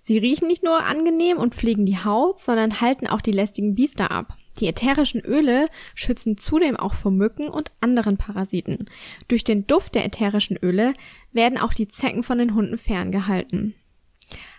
Sie 0.00 0.18
riechen 0.18 0.48
nicht 0.48 0.64
nur 0.64 0.84
angenehm 0.84 1.38
und 1.38 1.54
pflegen 1.54 1.86
die 1.86 1.98
Haut, 1.98 2.40
sondern 2.40 2.80
halten 2.80 3.06
auch 3.06 3.20
die 3.20 3.30
lästigen 3.30 3.76
Biester 3.76 4.10
ab. 4.10 4.36
Die 4.58 4.66
ätherischen 4.66 5.20
Öle 5.20 5.68
schützen 5.94 6.36
zudem 6.36 6.76
auch 6.76 6.94
vor 6.94 7.10
Mücken 7.10 7.48
und 7.48 7.72
anderen 7.80 8.16
Parasiten. 8.16 8.90
Durch 9.28 9.44
den 9.44 9.66
Duft 9.66 9.94
der 9.94 10.04
ätherischen 10.04 10.56
Öle 10.56 10.94
werden 11.32 11.56
auch 11.56 11.72
die 11.72 11.88
Zecken 11.88 12.22
von 12.22 12.38
den 12.38 12.54
Hunden 12.54 12.78
ferngehalten. 12.78 13.74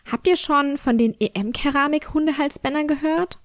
Habt 0.09 0.27
ihr 0.27 0.37
schon 0.37 0.77
von 0.77 0.97
den 0.97 1.15
EM-Keramik-Hundehalsbändern 1.19 2.87
gehört? 2.87 3.39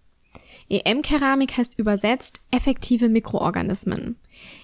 EM-Keramik 0.71 1.57
heißt 1.57 1.79
übersetzt 1.79 2.43
effektive 2.51 3.09
Mikroorganismen. 3.09 4.17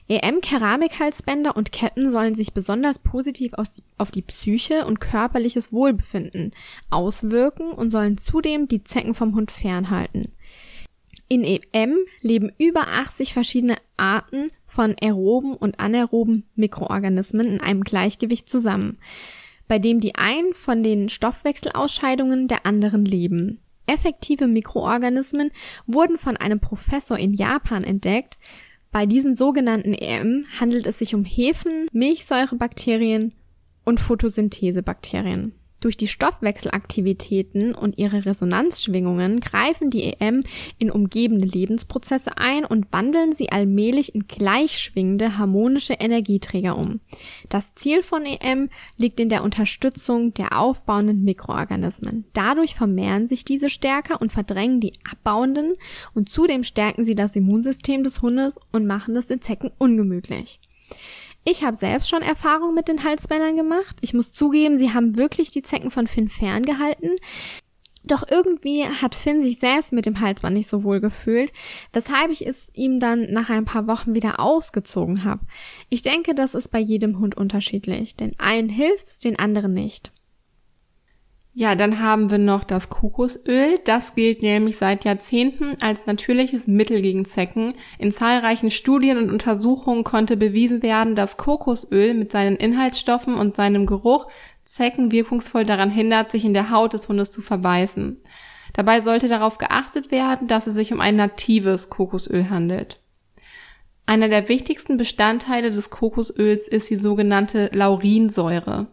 EM-Keramikhalsbänder 0.08 1.56
und 1.56 1.72
Ketten 1.72 2.10
sollen 2.10 2.34
sich 2.34 2.52
besonders 2.52 2.98
positiv 2.98 3.52
auf 3.96 4.10
die 4.10 4.22
Psyche 4.22 4.84
und 4.84 5.00
körperliches 5.00 5.72
Wohlbefinden 5.72 6.52
auswirken 6.90 7.70
und 7.70 7.90
sollen 7.90 8.18
zudem 8.18 8.68
die 8.68 8.84
Zecken 8.84 9.14
vom 9.14 9.34
Hund 9.34 9.50
fernhalten. 9.50 10.32
In 11.28 11.42
EM 11.42 11.96
leben 12.20 12.52
über 12.58 12.86
80 12.88 13.32
verschiedene 13.32 13.76
Arten 13.96 14.50
von 14.66 14.94
aeroben 15.00 15.54
und 15.54 15.80
anaeroben 15.80 16.44
Mikroorganismen 16.54 17.46
in 17.46 17.60
einem 17.60 17.82
Gleichgewicht 17.82 18.48
zusammen, 18.48 18.98
bei 19.66 19.78
dem 19.78 20.00
die 20.00 20.16
einen 20.16 20.52
von 20.52 20.82
den 20.82 21.08
Stoffwechselausscheidungen 21.08 22.46
der 22.48 22.66
anderen 22.66 23.06
leben. 23.06 23.60
Effektive 23.86 24.46
Mikroorganismen 24.46 25.50
wurden 25.86 26.18
von 26.18 26.36
einem 26.36 26.60
Professor 26.60 27.18
in 27.18 27.34
Japan 27.34 27.84
entdeckt. 27.84 28.36
Bei 28.90 29.06
diesen 29.06 29.34
sogenannten 29.34 29.92
EM 29.92 30.46
handelt 30.60 30.86
es 30.86 30.98
sich 30.98 31.14
um 31.14 31.24
Hefen, 31.24 31.88
Milchsäurebakterien 31.92 33.34
und 33.84 34.00
Photosynthesebakterien. 34.00 35.52
Durch 35.84 35.98
die 35.98 36.08
Stoffwechselaktivitäten 36.08 37.74
und 37.74 37.98
ihre 37.98 38.24
Resonanzschwingungen 38.24 39.40
greifen 39.40 39.90
die 39.90 40.14
EM 40.14 40.42
in 40.78 40.90
umgebende 40.90 41.44
Lebensprozesse 41.44 42.38
ein 42.38 42.64
und 42.64 42.90
wandeln 42.90 43.34
sie 43.34 43.52
allmählich 43.52 44.14
in 44.14 44.26
gleichschwingende 44.26 45.36
harmonische 45.36 45.92
Energieträger 45.92 46.78
um. 46.78 47.00
Das 47.50 47.74
Ziel 47.74 48.02
von 48.02 48.24
EM 48.24 48.70
liegt 48.96 49.20
in 49.20 49.28
der 49.28 49.44
Unterstützung 49.44 50.32
der 50.32 50.58
aufbauenden 50.58 51.22
Mikroorganismen. 51.22 52.24
Dadurch 52.32 52.74
vermehren 52.74 53.26
sich 53.26 53.44
diese 53.44 53.68
stärker 53.68 54.22
und 54.22 54.32
verdrängen 54.32 54.80
die 54.80 54.94
abbauenden 55.10 55.74
und 56.14 56.30
zudem 56.30 56.64
stärken 56.64 57.04
sie 57.04 57.14
das 57.14 57.36
Immunsystem 57.36 58.04
des 58.04 58.22
Hundes 58.22 58.58
und 58.72 58.86
machen 58.86 59.20
den 59.28 59.42
Zecken 59.42 59.70
ungemütlich. 59.76 60.60
Ich 61.44 61.62
habe 61.62 61.76
selbst 61.76 62.08
schon 62.08 62.22
Erfahrung 62.22 62.74
mit 62.74 62.88
den 62.88 63.04
Halsbändern 63.04 63.56
gemacht. 63.56 63.96
Ich 64.00 64.14
muss 64.14 64.32
zugeben, 64.32 64.78
sie 64.78 64.92
haben 64.94 65.16
wirklich 65.16 65.50
die 65.50 65.62
Zecken 65.62 65.90
von 65.90 66.06
Finn 66.06 66.30
ferngehalten. 66.30 67.16
Doch 68.02 68.24
irgendwie 68.30 68.84
hat 68.84 69.14
Finn 69.14 69.42
sich 69.42 69.58
selbst 69.58 69.92
mit 69.92 70.04
dem 70.04 70.20
Halsband 70.20 70.54
nicht 70.54 70.68
so 70.68 70.84
wohl 70.84 71.00
gefühlt, 71.00 71.52
weshalb 71.92 72.30
ich 72.30 72.46
es 72.46 72.70
ihm 72.74 73.00
dann 73.00 73.32
nach 73.32 73.48
ein 73.48 73.64
paar 73.64 73.86
Wochen 73.86 74.14
wieder 74.14 74.40
ausgezogen 74.40 75.24
habe. 75.24 75.40
Ich 75.88 76.02
denke, 76.02 76.34
das 76.34 76.54
ist 76.54 76.68
bei 76.68 76.80
jedem 76.80 77.18
Hund 77.18 77.36
unterschiedlich. 77.36 78.14
Den 78.14 78.38
einen 78.38 78.68
hilft's, 78.68 79.18
den 79.18 79.38
anderen 79.38 79.72
nicht. 79.72 80.12
Ja, 81.56 81.76
dann 81.76 82.00
haben 82.00 82.32
wir 82.32 82.38
noch 82.38 82.64
das 82.64 82.90
Kokosöl. 82.90 83.78
Das 83.84 84.16
gilt 84.16 84.42
nämlich 84.42 84.76
seit 84.76 85.04
Jahrzehnten 85.04 85.76
als 85.80 86.04
natürliches 86.04 86.66
Mittel 86.66 87.00
gegen 87.00 87.24
Zecken. 87.24 87.74
In 87.96 88.10
zahlreichen 88.10 88.72
Studien 88.72 89.18
und 89.18 89.30
Untersuchungen 89.30 90.02
konnte 90.02 90.36
bewiesen 90.36 90.82
werden, 90.82 91.14
dass 91.14 91.36
Kokosöl 91.36 92.14
mit 92.14 92.32
seinen 92.32 92.56
Inhaltsstoffen 92.56 93.34
und 93.34 93.54
seinem 93.54 93.86
Geruch 93.86 94.26
Zecken 94.64 95.12
wirkungsvoll 95.12 95.64
daran 95.64 95.92
hindert, 95.92 96.32
sich 96.32 96.44
in 96.44 96.54
der 96.54 96.70
Haut 96.70 96.92
des 96.92 97.08
Hundes 97.08 97.30
zu 97.30 97.40
verbeißen. 97.40 98.20
Dabei 98.72 99.02
sollte 99.02 99.28
darauf 99.28 99.58
geachtet 99.58 100.10
werden, 100.10 100.48
dass 100.48 100.66
es 100.66 100.74
sich 100.74 100.92
um 100.92 101.00
ein 101.00 101.14
natives 101.14 101.88
Kokosöl 101.88 102.50
handelt. 102.50 103.00
Einer 104.06 104.28
der 104.28 104.48
wichtigsten 104.48 104.96
Bestandteile 104.96 105.70
des 105.70 105.90
Kokosöls 105.90 106.66
ist 106.66 106.90
die 106.90 106.96
sogenannte 106.96 107.70
Laurinsäure. 107.72 108.88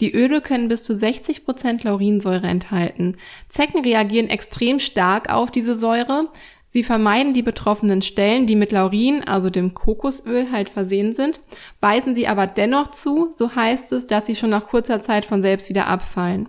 Die 0.00 0.12
Öle 0.12 0.40
können 0.40 0.68
bis 0.68 0.82
zu 0.82 0.94
60 0.94 1.44
Prozent 1.44 1.84
Laurinsäure 1.84 2.46
enthalten. 2.46 3.16
Zecken 3.48 3.82
reagieren 3.82 4.28
extrem 4.28 4.80
stark 4.80 5.32
auf 5.32 5.50
diese 5.50 5.76
Säure. 5.76 6.28
Sie 6.74 6.82
vermeiden 6.82 7.34
die 7.34 7.42
betroffenen 7.42 8.02
Stellen, 8.02 8.46
die 8.48 8.56
mit 8.56 8.72
Laurin, 8.72 9.22
also 9.22 9.48
dem 9.48 9.74
Kokosöl, 9.74 10.50
halt 10.50 10.68
versehen 10.68 11.12
sind, 11.12 11.38
beißen 11.80 12.16
sie 12.16 12.26
aber 12.26 12.48
dennoch 12.48 12.90
zu, 12.90 13.28
so 13.30 13.54
heißt 13.54 13.92
es, 13.92 14.08
dass 14.08 14.26
sie 14.26 14.34
schon 14.34 14.50
nach 14.50 14.66
kurzer 14.66 15.00
Zeit 15.00 15.24
von 15.24 15.40
selbst 15.40 15.68
wieder 15.68 15.86
abfallen. 15.86 16.48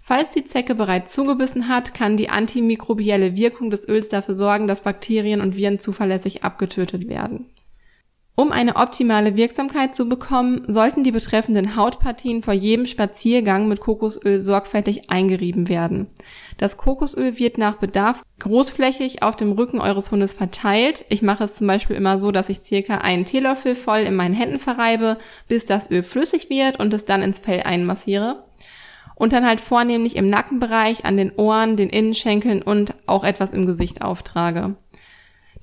Falls 0.00 0.30
die 0.30 0.46
Zecke 0.46 0.74
bereits 0.74 1.12
zugebissen 1.12 1.68
hat, 1.68 1.92
kann 1.92 2.16
die 2.16 2.30
antimikrobielle 2.30 3.36
Wirkung 3.36 3.68
des 3.68 3.86
Öls 3.86 4.08
dafür 4.08 4.34
sorgen, 4.34 4.66
dass 4.66 4.80
Bakterien 4.80 5.42
und 5.42 5.56
Viren 5.56 5.78
zuverlässig 5.78 6.42
abgetötet 6.42 7.06
werden. 7.06 7.50
Um 8.38 8.52
eine 8.52 8.76
optimale 8.76 9.34
Wirksamkeit 9.34 9.94
zu 9.94 10.10
bekommen, 10.10 10.60
sollten 10.68 11.02
die 11.04 11.10
betreffenden 11.10 11.74
Hautpartien 11.74 12.42
vor 12.42 12.52
jedem 12.52 12.84
Spaziergang 12.84 13.66
mit 13.66 13.80
Kokosöl 13.80 14.42
sorgfältig 14.42 15.08
eingerieben 15.08 15.70
werden. 15.70 16.08
Das 16.58 16.76
Kokosöl 16.76 17.38
wird 17.38 17.56
nach 17.56 17.76
Bedarf 17.76 18.22
großflächig 18.40 19.22
auf 19.22 19.36
dem 19.36 19.52
Rücken 19.52 19.80
eures 19.80 20.10
Hundes 20.10 20.34
verteilt. 20.34 21.06
Ich 21.08 21.22
mache 21.22 21.44
es 21.44 21.54
zum 21.54 21.66
Beispiel 21.66 21.96
immer 21.96 22.18
so, 22.18 22.30
dass 22.30 22.50
ich 22.50 22.58
circa 22.58 22.98
einen 22.98 23.24
Teelöffel 23.24 23.74
voll 23.74 24.00
in 24.00 24.14
meinen 24.14 24.34
Händen 24.34 24.58
verreibe, 24.58 25.16
bis 25.48 25.64
das 25.64 25.90
Öl 25.90 26.02
flüssig 26.02 26.50
wird 26.50 26.78
und 26.78 26.92
es 26.92 27.06
dann 27.06 27.22
ins 27.22 27.38
Fell 27.38 27.62
einmassiere. 27.62 28.44
Und 29.14 29.32
dann 29.32 29.46
halt 29.46 29.62
vornehmlich 29.62 30.14
im 30.14 30.28
Nackenbereich, 30.28 31.06
an 31.06 31.16
den 31.16 31.32
Ohren, 31.36 31.78
den 31.78 31.88
Innenschenkeln 31.88 32.60
und 32.60 32.92
auch 33.06 33.24
etwas 33.24 33.52
im 33.52 33.64
Gesicht 33.64 34.02
auftrage. 34.02 34.76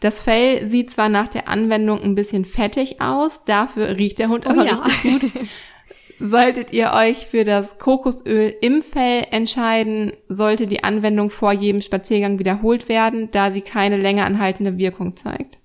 Das 0.04 0.20
Fell 0.20 0.70
sieht 0.70 0.92
zwar 0.92 1.08
nach 1.08 1.30
der 1.30 1.48
Anwendung 1.48 2.04
ein 2.04 2.14
bisschen 2.14 2.44
fettig 2.44 3.00
aus, 3.00 3.46
dafür 3.46 3.96
riecht 3.96 4.20
der 4.20 4.28
Hund 4.28 4.46
oh 4.46 4.50
aber 4.50 4.66
ja. 4.66 4.76
richtig 4.76 5.02
gut. 5.02 5.32
Solltet 6.20 6.74
ihr 6.74 6.92
euch 6.94 7.26
für 7.28 7.46
das 7.46 7.80
Kokosöl 7.80 8.54
im 8.60 8.82
Fell 8.82 9.26
entscheiden, 9.32 10.12
sollte 10.28 10.68
die 10.68 10.84
Anwendung 10.84 11.30
vor 11.30 11.54
jedem 11.54 11.82
Spaziergang 11.82 12.38
wiederholt 12.38 12.90
werden, 12.90 13.30
da 13.32 13.52
sie 13.52 13.62
keine 13.62 13.96
länger 13.96 14.26
anhaltende 14.26 14.78
Wirkung 14.78 15.16
zeigt. 15.16 15.60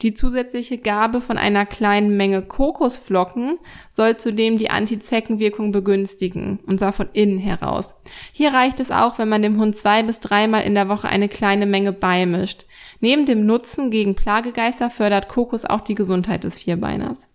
Die 0.00 0.14
zusätzliche 0.14 0.78
Gabe 0.78 1.20
von 1.20 1.38
einer 1.38 1.66
kleinen 1.66 2.16
Menge 2.16 2.42
Kokosflocken 2.42 3.58
soll 3.90 4.16
zudem 4.16 4.56
die 4.56 4.70
Antizeckenwirkung 4.70 5.72
begünstigen, 5.72 6.60
und 6.66 6.78
zwar 6.78 6.92
von 6.92 7.08
innen 7.14 7.38
heraus. 7.38 7.96
Hier 8.32 8.52
reicht 8.52 8.78
es 8.78 8.92
auch, 8.92 9.18
wenn 9.18 9.28
man 9.28 9.42
dem 9.42 9.58
Hund 9.58 9.74
zwei 9.74 10.04
bis 10.04 10.20
dreimal 10.20 10.62
in 10.62 10.76
der 10.76 10.88
Woche 10.88 11.08
eine 11.08 11.28
kleine 11.28 11.66
Menge 11.66 11.92
beimischt. 11.92 12.66
Neben 13.00 13.26
dem 13.26 13.44
Nutzen 13.44 13.90
gegen 13.90 14.14
Plagegeister 14.14 14.88
fördert 14.88 15.28
Kokos 15.28 15.64
auch 15.64 15.80
die 15.80 15.96
Gesundheit 15.96 16.44
des 16.44 16.56
Vierbeiners. 16.56 17.28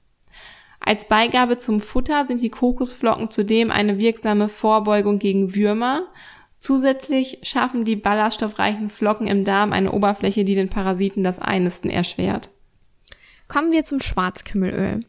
Als 0.86 1.08
Beigabe 1.08 1.58
zum 1.58 1.82
Futter 1.82 2.26
sind 2.28 2.42
die 2.42 2.50
Kokosflocken 2.50 3.30
zudem 3.30 3.72
eine 3.72 4.00
wirksame 4.00 4.48
Vorbeugung 4.50 5.18
gegen 5.18 5.56
Würmer. 5.56 6.08
Zusätzlich 6.64 7.40
schaffen 7.44 7.84
die 7.84 7.98
ballaststoffreichen 7.98 8.90
Flocken 8.90 9.28
im 9.28 9.44
Darm 9.44 9.74
eine 9.74 9.92
Oberfläche, 9.92 10.46
die 10.46 10.56
den 10.56 10.70
Parasiten 10.70 11.22
das 11.22 11.38
Einnisten 11.38 11.90
erschwert. 11.90 12.52
Kommen 13.50 13.74
wir 13.74 13.84
zum 13.84 14.00
Schwarzkümmelöl. 14.00 15.02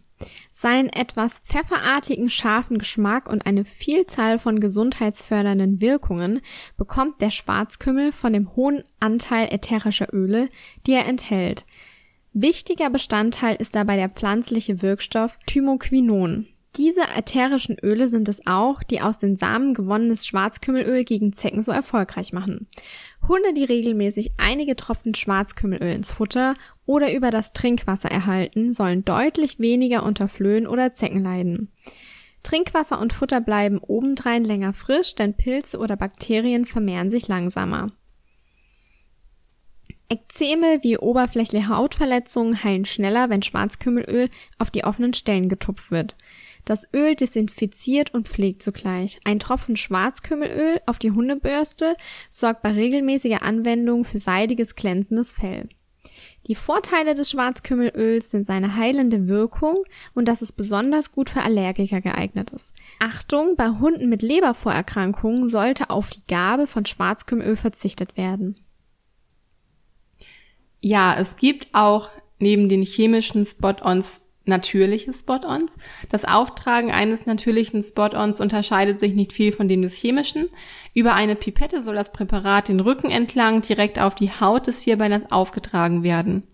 Seinen 0.50 0.88
etwas 0.88 1.38
pfefferartigen 1.38 2.28
scharfen 2.28 2.78
Geschmack 2.78 3.28
und 3.28 3.46
eine 3.46 3.64
Vielzahl 3.64 4.40
von 4.40 4.58
gesundheitsfördernden 4.58 5.80
Wirkungen 5.80 6.40
bekommt 6.76 7.20
der 7.20 7.30
Schwarzkümmel 7.30 8.10
von 8.10 8.32
dem 8.32 8.56
hohen 8.56 8.82
Anteil 8.98 9.46
ätherischer 9.52 10.12
Öle, 10.12 10.48
die 10.88 10.92
er 10.94 11.06
enthält. 11.06 11.66
Wichtiger 12.32 12.90
Bestandteil 12.90 13.54
ist 13.60 13.76
dabei 13.76 13.94
der 13.94 14.08
pflanzliche 14.08 14.82
Wirkstoff 14.82 15.38
Thymoquinon. 15.46 16.48
Diese 16.76 17.02
ätherischen 17.02 17.76
Öle 17.80 18.08
sind 18.08 18.28
es 18.28 18.46
auch, 18.46 18.82
die 18.82 19.00
aus 19.00 19.18
den 19.18 19.36
Samen 19.36 19.74
gewonnenes 19.74 20.26
Schwarzkümmelöl 20.26 21.04
gegen 21.04 21.32
Zecken 21.32 21.62
so 21.62 21.70
erfolgreich 21.70 22.32
machen. 22.32 22.66
Hunde, 23.28 23.54
die 23.54 23.62
regelmäßig 23.62 24.32
einige 24.38 24.74
Tropfen 24.74 25.14
Schwarzkümmelöl 25.14 25.94
ins 25.94 26.10
Futter 26.10 26.56
oder 26.84 27.14
über 27.14 27.30
das 27.30 27.52
Trinkwasser 27.52 28.10
erhalten, 28.10 28.74
sollen 28.74 29.04
deutlich 29.04 29.60
weniger 29.60 30.02
unter 30.02 30.26
Flöhen 30.26 30.66
oder 30.66 30.94
Zecken 30.94 31.22
leiden. 31.22 31.70
Trinkwasser 32.42 33.00
und 33.00 33.12
Futter 33.12 33.40
bleiben 33.40 33.78
obendrein 33.78 34.44
länger 34.44 34.72
frisch, 34.72 35.14
denn 35.14 35.34
Pilze 35.34 35.78
oder 35.78 35.96
Bakterien 35.96 36.66
vermehren 36.66 37.10
sich 37.10 37.28
langsamer. 37.28 37.92
Ekzeme 40.08 40.80
wie 40.82 40.98
oberflächliche 40.98 41.68
Hautverletzungen 41.68 42.62
heilen 42.62 42.84
schneller, 42.84 43.30
wenn 43.30 43.42
Schwarzkümmelöl 43.42 44.28
auf 44.58 44.70
die 44.70 44.84
offenen 44.84 45.14
Stellen 45.14 45.48
getupft 45.48 45.90
wird. 45.90 46.16
Das 46.64 46.88
Öl 46.94 47.14
desinfiziert 47.14 48.14
und 48.14 48.28
pflegt 48.28 48.62
zugleich. 48.62 49.20
Ein 49.24 49.38
Tropfen 49.38 49.76
Schwarzkümmelöl 49.76 50.80
auf 50.86 50.98
die 50.98 51.10
Hundebürste 51.10 51.96
sorgt 52.30 52.62
bei 52.62 52.72
regelmäßiger 52.72 53.42
Anwendung 53.42 54.04
für 54.04 54.18
seidiges, 54.18 54.74
glänzendes 54.74 55.32
Fell. 55.32 55.68
Die 56.46 56.54
Vorteile 56.54 57.14
des 57.14 57.30
Schwarzkümmelöls 57.30 58.30
sind 58.30 58.46
seine 58.46 58.76
heilende 58.76 59.28
Wirkung 59.28 59.84
und 60.14 60.26
dass 60.28 60.42
es 60.42 60.52
besonders 60.52 61.10
gut 61.10 61.30
für 61.30 61.42
Allergiker 61.42 62.02
geeignet 62.02 62.50
ist. 62.50 62.74
Achtung, 62.98 63.56
bei 63.56 63.68
Hunden 63.68 64.08
mit 64.10 64.20
Lebervorerkrankungen 64.22 65.48
sollte 65.48 65.88
auf 65.88 66.10
die 66.10 66.26
Gabe 66.28 66.66
von 66.66 66.84
Schwarzkümmelöl 66.84 67.56
verzichtet 67.56 68.16
werden. 68.18 68.56
Ja, 70.80 71.16
es 71.18 71.36
gibt 71.36 71.68
auch 71.72 72.10
neben 72.38 72.68
den 72.68 72.82
chemischen 72.82 73.46
Spot-ons 73.46 74.20
natürliche 74.44 75.12
Spot-ons. 75.12 75.78
Das 76.10 76.24
Auftragen 76.24 76.90
eines 76.90 77.26
natürlichen 77.26 77.82
Spot-ons 77.82 78.40
unterscheidet 78.40 79.00
sich 79.00 79.14
nicht 79.14 79.32
viel 79.32 79.52
von 79.52 79.68
dem 79.68 79.82
des 79.82 79.94
chemischen. 79.94 80.48
Über 80.94 81.14
eine 81.14 81.36
Pipette 81.36 81.82
soll 81.82 81.94
das 81.94 82.12
Präparat 82.12 82.68
den 82.68 82.80
Rücken 82.80 83.10
entlang 83.10 83.62
direkt 83.62 83.98
auf 83.98 84.14
die 84.14 84.30
Haut 84.30 84.66
des 84.66 84.82
Vierbeiners 84.82 85.30
aufgetragen 85.30 86.02
werden. 86.02 86.44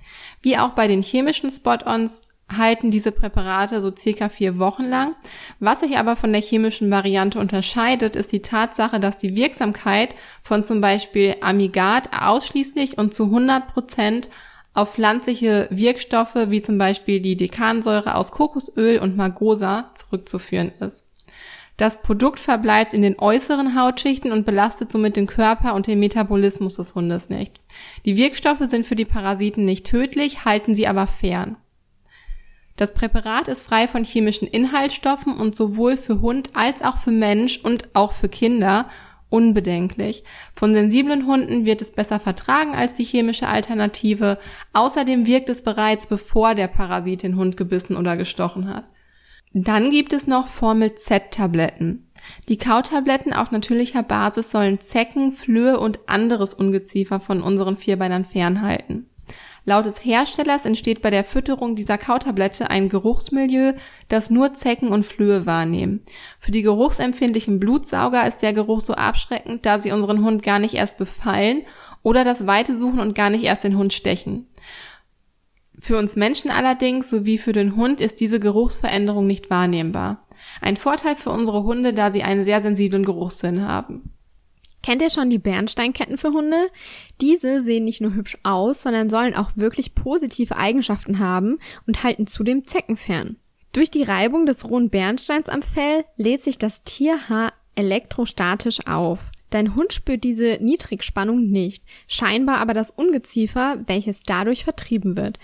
Wie 0.43 0.57
auch 0.59 0.71
bei 0.71 0.89
den 0.89 1.03
chemischen 1.03 1.51
Spot-ons 1.51 2.23
halten 2.57 2.91
diese 2.91 3.13
Präparate 3.13 3.81
so 3.81 3.95
circa 3.95 4.29
vier 4.29 4.59
Wochen 4.59 4.85
lang. 4.85 5.15
Was 5.59 5.81
sich 5.81 5.99
aber 5.99 6.17
von 6.17 6.33
der 6.33 6.43
chemischen 6.43 6.91
Variante 6.91 7.39
unterscheidet, 7.39 8.17
ist 8.17 8.33
die 8.33 8.43
Tatsache, 8.43 9.01
dass 9.01 9.19
die 9.19 9.37
Wirksamkeit 9.37 10.15
von 10.43 10.65
zum 10.65 10.81
Beispiel 10.81 11.37
Amigat 11.41 12.11
ausschließlich 12.19 12.99
und 12.99 13.15
zu 13.15 13.25
100 13.25 13.69
Prozent 13.69 14.31
auf 14.75 14.95
pflanzliche 14.95 15.69
Wirkstoffe 15.71 16.37
wie 16.49 16.63
zum 16.63 16.79
Beispiel 16.79 17.21
die 17.21 17.37
Dekansäure 17.37 18.15
aus 18.15 18.31
Kokosöl 18.31 18.99
und 18.99 19.17
Margosa 19.17 19.91
zurückzuführen 19.95 20.73
ist. 20.81 21.05
Das 21.77 22.03
Produkt 22.03 22.39
verbleibt 22.41 22.93
in 22.93 23.01
den 23.01 23.19
äußeren 23.19 23.75
Hautschichten 23.75 24.33
und 24.33 24.45
belastet 24.45 24.93
somit 24.93 25.17
den 25.17 25.27
Körper 25.27 25.75
und 25.75 25.87
den 25.87 25.99
Metabolismus 25.99 26.77
des 26.77 26.95
Hundes 26.95 27.31
nicht. 27.31 27.59
Die 28.05 28.19
Wirkstoffe 28.19 28.69
sind 28.69 28.85
für 28.85 28.97
die 28.97 29.07
Parasiten 29.07 29.65
nicht 29.65 29.87
tödlich, 29.87 30.45
halten 30.45 30.75
sie 30.75 30.87
aber 30.87 31.07
fern. 31.07 31.57
Das 32.77 32.93
Präparat 32.95 33.49
ist 33.49 33.63
frei 33.63 33.89
von 33.89 34.05
chemischen 34.05 34.47
Inhaltsstoffen 34.47 35.35
und 35.35 35.57
sowohl 35.57 35.97
für 35.97 36.21
Hund 36.21 36.51
als 36.55 36.83
auch 36.83 36.99
für 36.99 37.11
Mensch 37.11 37.61
und 37.63 37.89
auch 37.95 38.13
für 38.13 38.29
Kinder 38.29 38.89
unbedenklich. 39.31 40.25
Von 40.55 40.75
sensiblen 40.75 41.27
Hunden 41.27 41.65
wird 41.65 41.81
es 41.81 41.93
besser 41.93 42.21
vertragen 42.21 42.75
als 42.75 42.95
die 42.95 43.05
chemische 43.05 43.49
Alternative. 43.49 44.39
Außerdem 44.73 45.27
wirkt 45.27 45.49
es 45.49 45.63
bereits, 45.63 46.07
bevor 46.07 46.55
der 46.55 46.69
Parasit 46.69 47.23
den 47.23 47.37
Hund 47.37 47.57
gebissen 47.57 47.97
oder 47.97 48.17
gestochen 48.17 48.69
hat. 48.69 48.85
Dann 49.53 49.91
gibt 49.91 50.13
es 50.13 50.27
noch 50.27 50.47
Formel 50.47 50.95
Z-Tabletten. 50.95 52.07
Die 52.49 52.59
Kautabletten 52.59 53.33
auf 53.33 53.51
natürlicher 53.51 54.03
Basis 54.03 54.51
sollen 54.51 54.81
Zecken, 54.81 55.33
Flöhe 55.33 55.81
und 55.81 56.09
anderes 56.09 56.55
Ungeziefer 56.55 57.19
von 57.19 57.43
unseren 57.43 57.77
Vierbeinern 57.77 58.25
fernhalten. 58.25 59.10
Laut 59.65 59.85
des 59.85 60.05
Herstellers 60.05 60.65
entsteht 60.65 61.03
bei 61.03 61.11
der 61.11 61.25
Fütterung 61.25 61.77
dieser 61.77 61.99
Kautablette 61.99 62.71
ein 62.71 62.89
Geruchsmilieu, 62.89 63.75
das 64.09 64.31
nur 64.31 64.55
Zecken 64.55 64.89
und 64.89 65.05
Flöhe 65.05 65.47
wahrnehmen. 65.47 66.03
Für 66.39 66.51
die 66.51 66.63
geruchsempfindlichen 66.63 67.61
Blutsauger 67.61 68.27
ist 68.27 68.39
der 68.39 68.53
Geruch 68.53 68.81
so 68.81 68.95
abschreckend, 68.95 69.67
da 69.67 69.79
sie 69.79 69.93
unseren 69.93 70.25
Hund 70.25 70.43
gar 70.43 70.59
nicht 70.59 70.75
erst 70.75 70.99
befallen 70.99 71.63
oder 72.03 72.25
das 72.25 72.47
Weite 72.47 72.79
suchen 72.79 73.01
und 73.01 73.15
gar 73.15 73.31
nicht 73.31 73.45
erst 73.45 73.65
den 73.65 73.77
Hund 73.77 73.93
stechen. 73.93 74.47
Für 75.79 75.99
uns 75.99 76.17
Menschen 76.17 76.51
allerdings 76.51 77.09
sowie 77.09 77.39
für 77.39 77.53
den 77.53 77.77
Hund 77.77 78.01
ist 78.01 78.21
diese 78.21 78.39
Geruchsveränderung 78.39 79.27
nicht 79.27 79.51
wahrnehmbar. 79.51 80.27
Ein 80.61 80.77
Vorteil 80.77 81.17
für 81.17 81.31
unsere 81.31 81.63
Hunde, 81.65 81.95
da 81.95 82.13
sie 82.13 82.23
einen 82.23 82.45
sehr 82.45 82.61
sensiblen 82.61 83.05
Geruchssinn 83.05 83.67
haben. 83.67 84.13
Kennt 84.83 85.03
ihr 85.03 85.11
schon 85.11 85.31
die 85.31 85.39
Bernsteinketten 85.39 86.17
für 86.17 86.31
Hunde? 86.31 86.57
Diese 87.21 87.63
sehen 87.63 87.85
nicht 87.85 88.01
nur 88.01 88.15
hübsch 88.15 88.39
aus, 88.43 88.83
sondern 88.83 89.11
sollen 89.11 89.35
auch 89.35 89.51
wirklich 89.55 89.95
positive 89.95 90.57
Eigenschaften 90.57 91.19
haben 91.19 91.59
und 91.87 92.03
halten 92.03 92.27
zudem 92.27 92.67
Zecken 92.67 92.97
fern. 92.97 93.37
Durch 93.73 93.91
die 93.91 94.03
Reibung 94.03 94.47
des 94.47 94.69
rohen 94.69 94.91
Bernsteins 94.91 95.49
am 95.49 95.63
Fell 95.63 96.05
lädt 96.17 96.43
sich 96.43 96.59
das 96.59 96.83
Tierhaar 96.83 97.53
elektrostatisch 97.77 98.87
auf. 98.87 99.31
Dein 99.51 99.75
Hund 99.75 99.93
spürt 99.93 100.25
diese 100.25 100.59
Niedrigspannung 100.61 101.51
nicht, 101.51 101.85
scheinbar 102.09 102.59
aber 102.59 102.73
das 102.75 102.91
Ungeziefer, 102.91 103.83
welches 103.87 104.23
dadurch 104.23 104.65
vertrieben 104.65 105.17
wird. 105.17 105.39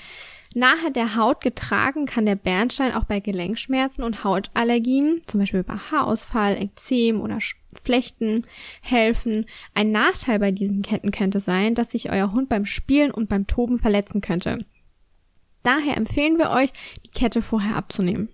Nahe 0.56 0.90
der 0.90 1.16
Haut 1.16 1.42
getragen 1.42 2.06
kann 2.06 2.24
der 2.24 2.34
Bernstein 2.34 2.94
auch 2.94 3.04
bei 3.04 3.20
Gelenkschmerzen 3.20 4.02
und 4.02 4.24
Hautallergien, 4.24 5.20
zum 5.26 5.40
Beispiel 5.40 5.62
bei 5.62 5.74
Haarausfall, 5.74 6.56
Ekzem 6.56 7.20
oder 7.20 7.40
Flechten, 7.74 8.46
helfen. 8.80 9.44
Ein 9.74 9.92
Nachteil 9.92 10.38
bei 10.38 10.52
diesen 10.52 10.80
Ketten 10.80 11.10
könnte 11.10 11.40
sein, 11.40 11.74
dass 11.74 11.90
sich 11.90 12.10
euer 12.10 12.32
Hund 12.32 12.48
beim 12.48 12.64
Spielen 12.64 13.10
und 13.10 13.28
beim 13.28 13.46
Toben 13.46 13.76
verletzen 13.76 14.22
könnte. 14.22 14.64
Daher 15.62 15.98
empfehlen 15.98 16.38
wir 16.38 16.50
euch, 16.50 16.70
die 17.04 17.10
Kette 17.10 17.42
vorher 17.42 17.76
abzunehmen. 17.76 18.30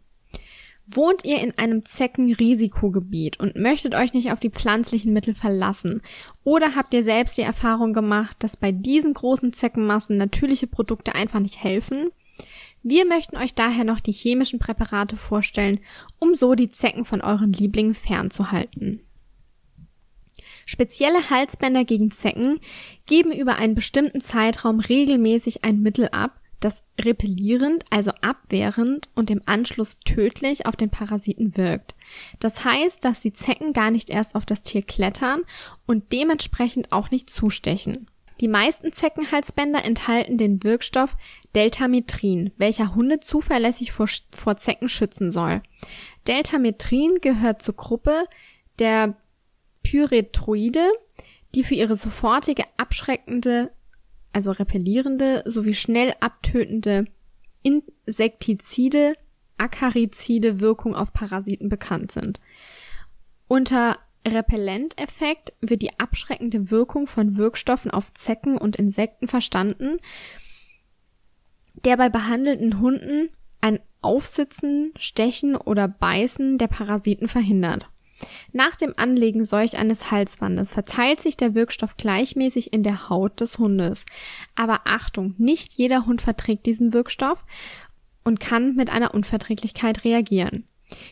Wohnt 0.95 1.25
ihr 1.25 1.41
in 1.41 1.57
einem 1.59 1.85
Zeckenrisikogebiet 1.85 3.39
und 3.41 3.57
möchtet 3.57 3.95
euch 3.95 4.13
nicht 4.15 4.33
auf 4.33 4.41
die 4.41 4.51
pflanzlichen 4.51 5.13
Mittel 5.13 5.35
verlassen? 5.35 6.03
Oder 6.45 6.75
habt 6.75 6.93
ihr 6.93 7.05
selbst 7.05 7.39
die 7.39 7.43
Erfahrung 7.43 7.93
gemacht, 7.93 8.37
dass 8.41 8.57
bei 8.57 8.73
diesen 8.73 9.15
großen 9.15 9.53
Zeckenmassen 9.53 10.17
natürliche 10.17 10.67
Produkte 10.67 11.15
einfach 11.15 11.41
nicht 11.41 11.63
helfen? 11.63 12.11
Wir 12.83 13.07
möchten 13.07 13.37
euch 13.37 13.55
daher 13.55 13.85
noch 13.85 14.01
die 14.01 14.13
chemischen 14.13 14.59
Präparate 14.59 15.17
vorstellen, 15.17 15.81
um 16.19 16.35
so 16.35 16.55
die 16.55 16.69
Zecken 16.69 17.05
von 17.05 17.21
euren 17.21 17.53
Lieblingen 17.53 17.95
fernzuhalten. 17.95 19.01
Spezielle 20.67 21.31
Halsbänder 21.31 21.85
gegen 21.85 22.11
Zecken 22.11 22.59
geben 23.07 23.33
über 23.33 23.57
einen 23.57 23.75
bestimmten 23.75 24.21
Zeitraum 24.21 24.81
regelmäßig 24.81 25.65
ein 25.65 25.81
Mittel 25.81 26.09
ab, 26.09 26.42
das 26.65 26.83
repellierend, 27.01 27.85
also 27.91 28.13
abwehrend 28.21 29.09
und 29.15 29.31
im 29.31 29.43
Anschluss 29.47 29.99
tödlich 30.01 30.67
auf 30.67 30.77
den 30.77 30.91
Parasiten 30.91 31.57
wirkt. 31.57 31.95
Das 32.39 32.65
heißt, 32.65 33.05
dass 33.05 33.21
die 33.21 33.33
Zecken 33.33 33.73
gar 33.73 33.91
nicht 33.91 34.11
erst 34.11 34.35
auf 34.35 34.47
das 34.47 34.63
Tier 34.63 34.83
klettern 34.83 35.43
und 35.87 36.13
dementsprechend 36.13 36.93
auch 36.93 37.11
nicht 37.11 37.31
zustechen. 37.31 38.09
Die 38.41 38.49
meisten 38.49 38.93
Zeckenhalsbänder 38.93 39.85
enthalten 39.85 40.37
den 40.37 40.65
Wirkstoff 40.65 41.17
Deltametrin, 41.55 42.51
welcher 42.57 42.95
Hunde 42.95 43.21
zuverlässig 43.21 43.93
vor, 43.93 44.09
vor 44.33 44.57
Zecken 44.57 44.89
schützen 44.89 45.31
soll. 45.31 45.63
Deltametrin 46.27 47.19
gehört 47.21 47.63
zur 47.63 47.77
Gruppe 47.77 48.25
der 48.79 49.17
Pyrethroide, 49.85 50.91
die 51.55 51.63
für 51.63 51.75
ihre 51.75 51.97
sofortige 51.97 52.65
abschreckende 52.79 53.71
also 54.33 54.51
repellierende 54.51 55.43
sowie 55.47 55.75
schnell 55.75 56.15
abtötende 56.21 57.07
Insektizide, 57.63 59.15
Akarizide 59.59 60.61
Wirkung 60.61 60.95
auf 60.95 61.13
Parasiten 61.13 61.69
bekannt 61.69 62.11
sind. 62.11 62.41
Unter 63.47 63.99
Repellenteffekt 64.27 65.53
wird 65.61 65.83
die 65.83 65.99
abschreckende 65.99 66.71
Wirkung 66.71 67.07
von 67.07 67.37
Wirkstoffen 67.37 67.91
auf 67.91 68.13
Zecken 68.15 68.57
und 68.57 68.77
Insekten 68.77 69.29
verstanden, 69.29 69.99
der 71.85 71.97
bei 71.97 72.09
behandelten 72.09 72.81
Hunden 72.81 73.31
ein 73.61 73.81
Aufsitzen, 74.01 74.93
Stechen 74.97 75.57
oder 75.57 75.87
Beißen 75.89 76.59
der 76.59 76.69
Parasiten 76.69 77.29
verhindert. 77.29 77.89
Nach 78.53 78.77
dem 78.77 78.95
Anlegen 78.97 79.45
solch 79.45 79.79
eines 79.79 80.11
Halsbandes 80.11 80.73
verteilt 80.75 81.21
sich 81.21 81.37
der 81.37 81.55
Wirkstoff 81.55 81.97
gleichmäßig 81.97 82.73
in 82.73 82.83
der 82.83 83.09
Haut 83.09 83.41
des 83.41 83.59
Hundes. 83.59 84.05
Aber 84.55 84.81
Achtung, 84.85 85.35
nicht 85.39 85.75
jeder 85.75 86.07
Hund 86.07 86.23
verträgt 86.23 86.67
diesen 86.67 86.93
Wirkstoff 86.93 87.45
und 88.25 88.41
kann 88.41 88.77
mit 88.77 88.91
einer 88.91 89.15
Unverträglichkeit 89.15 90.05
reagieren. 90.05 90.65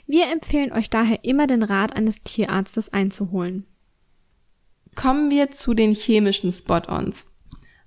Wir 0.07 0.31
empfehlen 0.31 0.73
euch 0.73 0.90
daher 0.90 1.25
immer 1.25 1.46
den 1.46 1.62
Rat 1.62 1.96
eines 1.96 2.23
Tierarztes 2.23 2.92
einzuholen. 2.92 3.66
Kommen 4.94 5.31
wir 5.31 5.51
zu 5.51 5.75
den 5.75 5.94
chemischen 5.94 6.53
Spot-ons. 6.53 7.27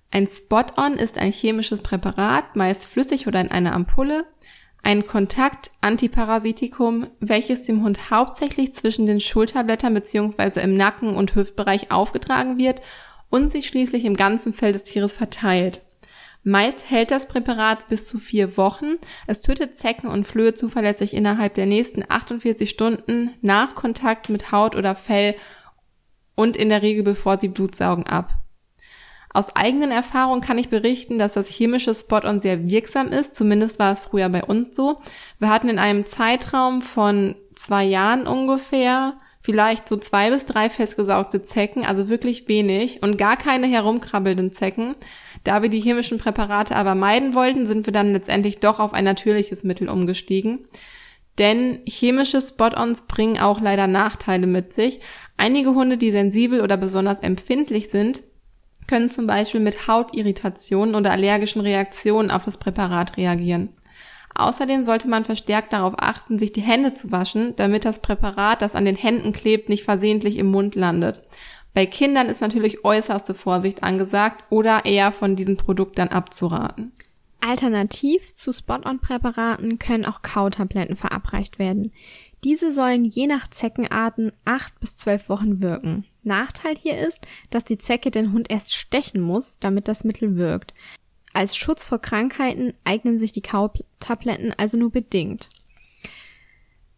Ein 0.09 0.27
Spot-on 0.27 0.93
ist 0.93 1.17
ein 1.17 1.31
chemisches 1.31 1.81
Präparat, 1.81 2.55
meist 2.55 2.86
flüssig 2.86 3.27
oder 3.27 3.41
in 3.41 3.51
einer 3.51 3.73
Ampulle, 3.73 4.25
ein 4.84 5.08
Kontakt-Antiparasitikum, 5.08 7.08
welches 7.22 7.63
dem 7.63 7.84
Hund 7.84 8.12
hauptsächlich 8.12 8.76
zwischen 8.76 9.08
den 9.08 9.22
Schulterblättern 9.22 9.93
bzw. 9.93 10.62
im 10.62 10.76
Nacken- 10.76 11.15
und 11.15 11.36
Hüftbereich 11.36 11.89
aufgetragen 11.89 12.58
wird 12.58 12.82
und 13.30 13.52
sich 13.52 13.65
schließlich 13.65 14.04
im 14.04 14.17
ganzen 14.17 14.54
Fell 14.54 14.74
des 14.74 14.84
Tieres 14.84 15.13
verteilt. 15.13 15.82
Meist 16.43 16.91
hält 16.91 17.12
das 17.12 17.30
Präparat 17.30 17.88
bis 17.88 18.08
zu 18.08 18.19
vier 18.19 18.58
Wochen. 18.58 18.98
Es 19.28 19.41
tötet 19.41 19.78
Zecken 19.78 20.10
und 20.10 20.28
Flöhe 20.28 20.54
zuverlässig 20.54 21.13
innerhalb 21.13 21.54
der 21.54 21.65
nächsten 21.65 22.04
48 22.08 22.69
Stunden 22.69 23.30
nach 23.41 23.76
Kontakt 23.76 24.28
mit 24.28 24.52
Haut 24.52 24.76
oder 24.76 24.98
Fell 24.98 25.36
und 26.36 26.58
in 26.58 26.67
der 26.67 26.82
Regel 26.82 27.04
bevor 27.04 27.39
sie 27.39 27.48
Blut 27.48 27.76
saugen 27.76 28.06
ab. 28.06 28.42
Aus 29.34 29.56
eigenen 29.56 29.89
Erfahrungen 29.89 30.41
kann 30.41 30.60
ich 30.60 30.69
berichten, 30.69 31.17
dass 31.17 31.34
das 31.34 31.50
chemische 31.50 31.96
Spot-on 31.96 32.39
sehr 32.39 32.69
wirksam 32.69 33.08
ist. 33.08 33.36
Zumindest 33.36 33.80
war 33.80 33.91
es 33.91 34.02
früher 34.02 34.30
bei 34.30 34.43
uns 34.43 34.76
so. 34.76 35.00
Wir 35.39 35.50
hatten 35.50 35.69
in 35.69 35.80
einem 35.80 36.06
Zeitraum 36.06 36.84
von 36.84 37.36
zwei 37.56 37.84
Jahren 37.84 38.28
ungefähr 38.28 39.17
vielleicht 39.41 39.89
so 39.89 39.98
zwei 39.98 40.30
bis 40.30 40.46
drei 40.46 40.69
festgesaugte 40.69 41.43
Zecken, 41.43 41.84
also 41.84 42.08
wirklich 42.10 42.48
wenig 42.48 43.04
und 43.04 43.17
gar 43.17 43.36
keine 43.36 43.67
herumkrabbelnden 43.67 44.54
Zecken. 44.54 44.96
Da 45.43 45.62
wir 45.62 45.69
die 45.69 45.82
chemischen 45.82 46.19
Präparate 46.19 46.76
aber 46.76 46.96
meiden 46.96 47.34
wollten, 47.34 47.65
sind 47.65 47.86
wir 47.86 47.91
dann 47.91 48.13
letztendlich 48.13 48.60
doch 48.60 48.80
auf 48.80 48.93
ein 48.93 49.04
natürliches 49.04 49.63
Mittel 49.63 49.89
umgestiegen. 49.89 50.67
Denn 51.39 51.82
chemische 51.88 52.41
Spot-ons 52.41 53.08
bringen 53.08 53.39
auch 53.39 53.60
leider 53.60 53.88
Nachteile 53.88 54.48
mit 54.48 54.72
sich. 54.72 55.02
Einige 55.36 55.74
Hunde, 55.74 55.98
die 55.98 56.12
sensibel 56.12 56.62
oder 56.62 56.78
besonders 56.78 57.19
empfindlich 57.19 57.89
sind, 57.89 58.24
können 58.93 59.10
zum 59.10 59.25
Beispiel 59.25 59.60
mit 59.60 59.88
Hautirritationen 59.88 60.93
oder 60.93 61.10
allergischen 61.10 61.62
Reaktionen 61.62 62.29
auf 62.29 62.45
das 62.45 62.60
Präparat 62.60 63.17
reagieren. 63.17 63.69
Außerdem 64.36 64.86
sollte 64.86 65.08
man 65.08 65.25
verstärkt 65.25 65.73
darauf 65.73 65.95
achten, 65.97 66.38
sich 66.38 66.53
die 66.53 66.62
Hände 66.62 66.93
zu 66.93 67.12
waschen, 67.12 67.56
damit 67.56 67.86
das 67.86 68.03
Präparat, 68.03 68.62
das 68.62 68.75
an 68.75 68.86
den 68.86 68.95
Händen 68.95 69.34
klebt, 69.34 69.67
nicht 69.67 69.84
versehentlich 69.84 70.38
im 70.38 70.51
Mund 70.51 70.75
landet. 70.75 71.23
Bei 71.73 71.88
Kindern 71.88 72.29
ist 72.29 72.41
natürlich 72.41 72.86
äußerste 72.86 73.34
Vorsicht 73.34 73.82
angesagt 73.82 74.43
oder 74.51 74.86
eher 74.86 75.12
von 75.12 75.36
diesem 75.36 75.58
Produkt 75.58 75.97
dann 75.97 76.10
abzuraten. 76.10 76.91
Alternativ 77.41 78.36
zu 78.36 78.53
Spot-on-Präparaten 78.53 79.79
können 79.79 80.06
auch 80.06 80.21
Kautabletten 80.21 80.97
verabreicht 80.97 81.58
werden. 81.58 81.91
Diese 82.43 82.71
sollen 82.71 83.06
je 83.06 83.25
nach 83.25 83.47
Zeckenarten 83.47 84.34
acht 84.45 84.79
bis 84.79 84.97
zwölf 84.97 85.29
Wochen 85.29 85.63
wirken. 85.63 86.06
Nachteil 86.23 86.75
hier 86.77 86.97
ist, 86.97 87.25
dass 87.49 87.63
die 87.63 87.77
Zecke 87.77 88.12
den 88.12 88.33
Hund 88.33 88.49
erst 88.49 88.75
stechen 88.75 89.21
muss, 89.21 89.59
damit 89.59 89.88
das 89.88 90.03
Mittel 90.03 90.38
wirkt. 90.38 90.73
Als 91.33 91.57
Schutz 91.57 91.83
vor 91.83 91.99
Krankheiten 91.99 92.73
eignen 92.83 93.17
sich 93.17 93.31
die 93.31 93.41
Kautabletten 93.41 94.53
also 94.55 94.77
nur 94.77 94.91
bedingt. 94.91 95.49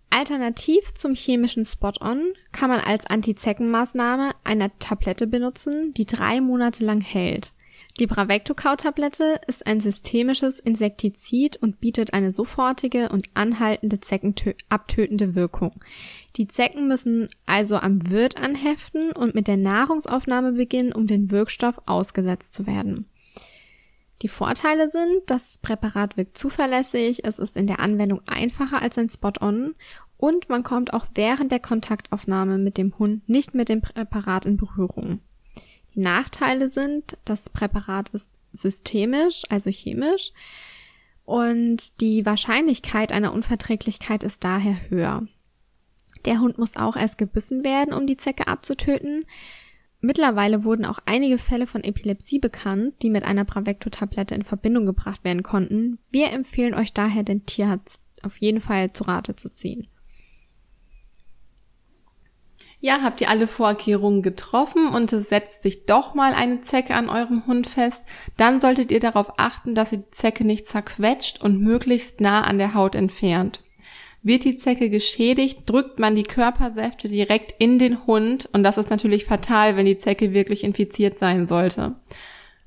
Alternativ 0.09 0.93
zum 0.93 1.13
chemischen 1.13 1.65
Spot-on 1.65 2.33
kann 2.51 2.69
man 2.69 2.79
als 2.79 3.05
Antizeckenmaßnahme 3.05 4.31
eine 4.43 4.71
Tablette 4.79 5.27
benutzen, 5.27 5.93
die 5.93 6.05
drei 6.05 6.39
Monate 6.39 6.85
lang 6.85 7.01
hält. 7.01 7.51
Die 7.97 8.07
Bravecto-Kautablette 8.07 9.39
ist 9.47 9.65
ein 9.65 9.79
systemisches 9.79 10.59
Insektizid 10.59 11.55
und 11.55 11.79
bietet 11.79 12.13
eine 12.13 12.33
sofortige 12.33 13.07
und 13.07 13.29
anhaltende 13.35 14.01
zeckenabtötende 14.01 15.33
Wirkung. 15.33 15.79
Die 16.35 16.47
Zecken 16.47 16.89
müssen 16.89 17.29
also 17.45 17.77
am 17.77 18.11
Wirt 18.11 18.41
anheften 18.41 19.13
und 19.13 19.33
mit 19.33 19.47
der 19.47 19.55
Nahrungsaufnahme 19.55 20.51
beginnen, 20.51 20.91
um 20.91 21.07
den 21.07 21.31
Wirkstoff 21.31 21.81
ausgesetzt 21.85 22.53
zu 22.53 22.67
werden. 22.67 23.05
Die 24.21 24.27
Vorteile 24.27 24.89
sind, 24.89 25.21
das 25.27 25.57
Präparat 25.59 26.17
wirkt 26.17 26.37
zuverlässig, 26.37 27.23
es 27.23 27.39
ist 27.39 27.55
in 27.55 27.67
der 27.67 27.79
Anwendung 27.79 28.21
einfacher 28.25 28.81
als 28.81 28.97
ein 28.97 29.07
Spot-on 29.07 29.73
und 30.17 30.49
man 30.49 30.63
kommt 30.63 30.93
auch 30.93 31.05
während 31.15 31.51
der 31.51 31.59
Kontaktaufnahme 31.59 32.57
mit 32.57 32.77
dem 32.77 32.97
Hund 32.97 33.27
nicht 33.29 33.53
mit 33.53 33.69
dem 33.69 33.81
Präparat 33.81 34.45
in 34.45 34.57
Berührung. 34.57 35.21
Nachteile 35.95 36.69
sind, 36.69 37.17
das 37.25 37.49
Präparat 37.49 38.09
ist 38.09 38.31
systemisch, 38.51 39.43
also 39.49 39.69
chemisch, 39.69 40.31
und 41.23 41.99
die 42.01 42.25
Wahrscheinlichkeit 42.25 43.11
einer 43.11 43.33
Unverträglichkeit 43.33 44.23
ist 44.23 44.43
daher 44.43 44.89
höher. 44.89 45.27
Der 46.25 46.39
Hund 46.39 46.57
muss 46.57 46.75
auch 46.75 46.95
erst 46.95 47.17
gebissen 47.17 47.63
werden, 47.63 47.93
um 47.93 48.07
die 48.07 48.17
Zecke 48.17 48.47
abzutöten. 48.47 49.25
Mittlerweile 50.01 50.63
wurden 50.63 50.85
auch 50.85 50.99
einige 51.05 51.37
Fälle 51.37 51.65
von 51.65 51.83
Epilepsie 51.83 52.39
bekannt, 52.39 52.95
die 53.01 53.09
mit 53.09 53.23
einer 53.23 53.45
Bravecto-Tablette 53.45 54.35
in 54.35 54.43
Verbindung 54.43 54.85
gebracht 54.85 55.23
werden 55.23 55.43
konnten. 55.43 55.97
Wir 56.11 56.31
empfehlen 56.31 56.75
euch 56.75 56.93
daher, 56.93 57.23
den 57.23 57.45
Tierarzt 57.45 58.03
auf 58.21 58.37
jeden 58.39 58.61
Fall 58.61 58.93
zu 58.93 59.03
Rate 59.05 59.35
zu 59.35 59.49
ziehen. 59.49 59.87
Ja, 62.79 62.99
habt 63.01 63.21
ihr 63.21 63.29
alle 63.29 63.47
Vorkehrungen 63.47 64.21
getroffen 64.21 64.89
und 64.89 65.11
es 65.13 65.29
setzt 65.29 65.63
sich 65.63 65.85
doch 65.85 66.13
mal 66.13 66.33
eine 66.33 66.61
Zecke 66.61 66.93
an 66.93 67.09
eurem 67.09 67.47
Hund 67.47 67.67
fest, 67.67 68.03
dann 68.37 68.59
solltet 68.59 68.91
ihr 68.91 68.99
darauf 68.99 69.33
achten, 69.37 69.75
dass 69.75 69.91
ihr 69.91 69.99
die 69.99 70.11
Zecke 70.11 70.45
nicht 70.45 70.67
zerquetscht 70.67 71.41
und 71.41 71.61
möglichst 71.61 72.21
nah 72.21 72.43
an 72.43 72.57
der 72.57 72.73
Haut 72.73 72.95
entfernt. 72.95 73.61
Wird 74.21 74.43
die 74.43 74.55
Zecke 74.55 74.89
geschädigt, 74.89 75.61
drückt 75.67 75.99
man 75.99 76.15
die 76.15 76.23
Körpersäfte 76.23 77.07
direkt 77.07 77.53
in 77.59 77.79
den 77.79 78.07
Hund 78.07 78.49
und 78.53 78.63
das 78.63 78.77
ist 78.77 78.89
natürlich 78.89 79.25
fatal, 79.25 79.77
wenn 79.77 79.85
die 79.85 79.97
Zecke 79.97 80.33
wirklich 80.33 80.63
infiziert 80.63 81.19
sein 81.19 81.45
sollte. 81.45 81.95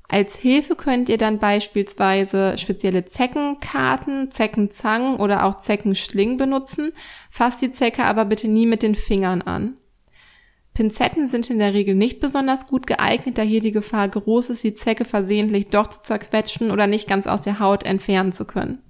Als 0.07 0.35
Hilfe 0.35 0.75
könnt 0.75 1.07
ihr 1.07 1.19
dann 1.19 1.37
beispielsweise 1.37 2.57
spezielle 2.57 3.05
Zeckenkarten, 3.05 4.31
Zeckenzangen 4.31 5.17
oder 5.17 5.45
auch 5.45 5.59
Zeckenschlingen 5.59 6.37
benutzen. 6.37 6.91
Fasst 7.29 7.61
die 7.61 7.71
Zecke 7.71 8.05
aber 8.05 8.25
bitte 8.25 8.47
nie 8.47 8.65
mit 8.65 8.81
den 8.81 8.95
Fingern 8.95 9.43
an. 9.43 9.77
Pinzetten 10.79 11.27
sind 11.27 11.49
in 11.49 11.59
der 11.59 11.73
Regel 11.73 11.93
nicht 11.93 12.21
besonders 12.21 12.65
gut 12.65 12.87
geeignet, 12.87 13.37
da 13.37 13.41
hier 13.41 13.59
die 13.59 13.73
Gefahr 13.73 14.07
groß 14.07 14.51
ist, 14.51 14.63
die 14.63 14.73
Zecke 14.73 15.03
versehentlich 15.03 15.67
doch 15.67 15.87
zu 15.87 16.01
zerquetschen 16.03 16.71
oder 16.71 16.87
nicht 16.87 17.05
ganz 17.05 17.27
aus 17.27 17.41
der 17.41 17.59
Haut 17.59 17.83
entfernen 17.83 18.31
zu 18.31 18.45
können. 18.45 18.81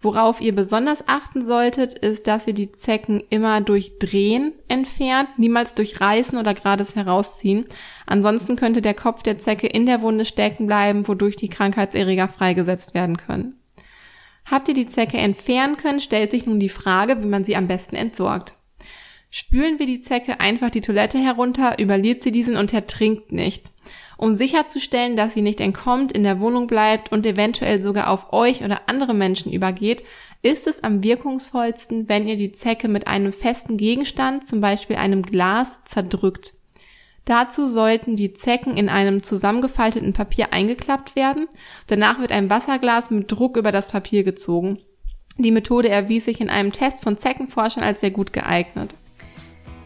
Worauf 0.00 0.40
ihr 0.40 0.54
besonders 0.54 1.06
achten 1.06 1.44
solltet, 1.44 1.92
ist, 1.92 2.26
dass 2.26 2.46
ihr 2.46 2.54
die 2.54 2.72
Zecken 2.72 3.22
immer 3.28 3.60
durch 3.60 3.98
Drehen 3.98 4.54
entfernt, 4.66 5.28
niemals 5.36 5.74
durch 5.74 6.00
Reißen 6.00 6.38
oder 6.38 6.54
gerades 6.54 6.96
Herausziehen. 6.96 7.66
Ansonsten 8.06 8.56
könnte 8.56 8.80
der 8.80 8.94
Kopf 8.94 9.22
der 9.22 9.38
Zecke 9.38 9.66
in 9.66 9.84
der 9.84 10.00
Wunde 10.00 10.24
stecken 10.24 10.66
bleiben, 10.66 11.06
wodurch 11.06 11.36
die 11.36 11.50
Krankheitserreger 11.50 12.28
freigesetzt 12.28 12.94
werden 12.94 13.18
können. 13.18 13.60
Habt 14.46 14.68
ihr 14.68 14.74
die 14.74 14.88
Zecke 14.88 15.18
entfernen 15.18 15.76
können, 15.76 16.00
stellt 16.00 16.30
sich 16.30 16.46
nun 16.46 16.60
die 16.60 16.70
Frage, 16.70 17.22
wie 17.22 17.28
man 17.28 17.44
sie 17.44 17.56
am 17.56 17.66
besten 17.66 17.94
entsorgt. 17.94 18.54
Spülen 19.36 19.80
wir 19.80 19.86
die 19.86 20.00
Zecke 20.00 20.38
einfach 20.38 20.70
die 20.70 20.80
Toilette 20.80 21.18
herunter, 21.18 21.80
überlebt 21.80 22.22
sie 22.22 22.30
diesen 22.30 22.56
und 22.56 22.72
ertrinkt 22.72 23.32
nicht. 23.32 23.72
Um 24.16 24.32
sicherzustellen, 24.32 25.16
dass 25.16 25.34
sie 25.34 25.42
nicht 25.42 25.60
entkommt, 25.60 26.12
in 26.12 26.22
der 26.22 26.38
Wohnung 26.38 26.68
bleibt 26.68 27.10
und 27.10 27.26
eventuell 27.26 27.82
sogar 27.82 28.10
auf 28.10 28.32
euch 28.32 28.62
oder 28.62 28.82
andere 28.86 29.12
Menschen 29.12 29.52
übergeht, 29.52 30.04
ist 30.42 30.68
es 30.68 30.84
am 30.84 31.02
wirkungsvollsten, 31.02 32.08
wenn 32.08 32.28
ihr 32.28 32.36
die 32.36 32.52
Zecke 32.52 32.86
mit 32.86 33.08
einem 33.08 33.32
festen 33.32 33.76
Gegenstand, 33.76 34.46
zum 34.46 34.60
Beispiel 34.60 34.94
einem 34.94 35.22
Glas, 35.22 35.82
zerdrückt. 35.84 36.52
Dazu 37.24 37.66
sollten 37.66 38.14
die 38.14 38.34
Zecken 38.34 38.76
in 38.76 38.88
einem 38.88 39.24
zusammengefalteten 39.24 40.12
Papier 40.12 40.52
eingeklappt 40.52 41.16
werden. 41.16 41.48
Danach 41.88 42.20
wird 42.20 42.30
ein 42.30 42.50
Wasserglas 42.50 43.10
mit 43.10 43.32
Druck 43.32 43.56
über 43.56 43.72
das 43.72 43.88
Papier 43.88 44.22
gezogen. 44.22 44.78
Die 45.38 45.50
Methode 45.50 45.88
erwies 45.88 46.26
sich 46.26 46.40
in 46.40 46.50
einem 46.50 46.70
Test 46.70 47.02
von 47.02 47.18
Zeckenforschern 47.18 47.82
als 47.82 48.00
sehr 48.00 48.12
gut 48.12 48.32
geeignet. 48.32 48.94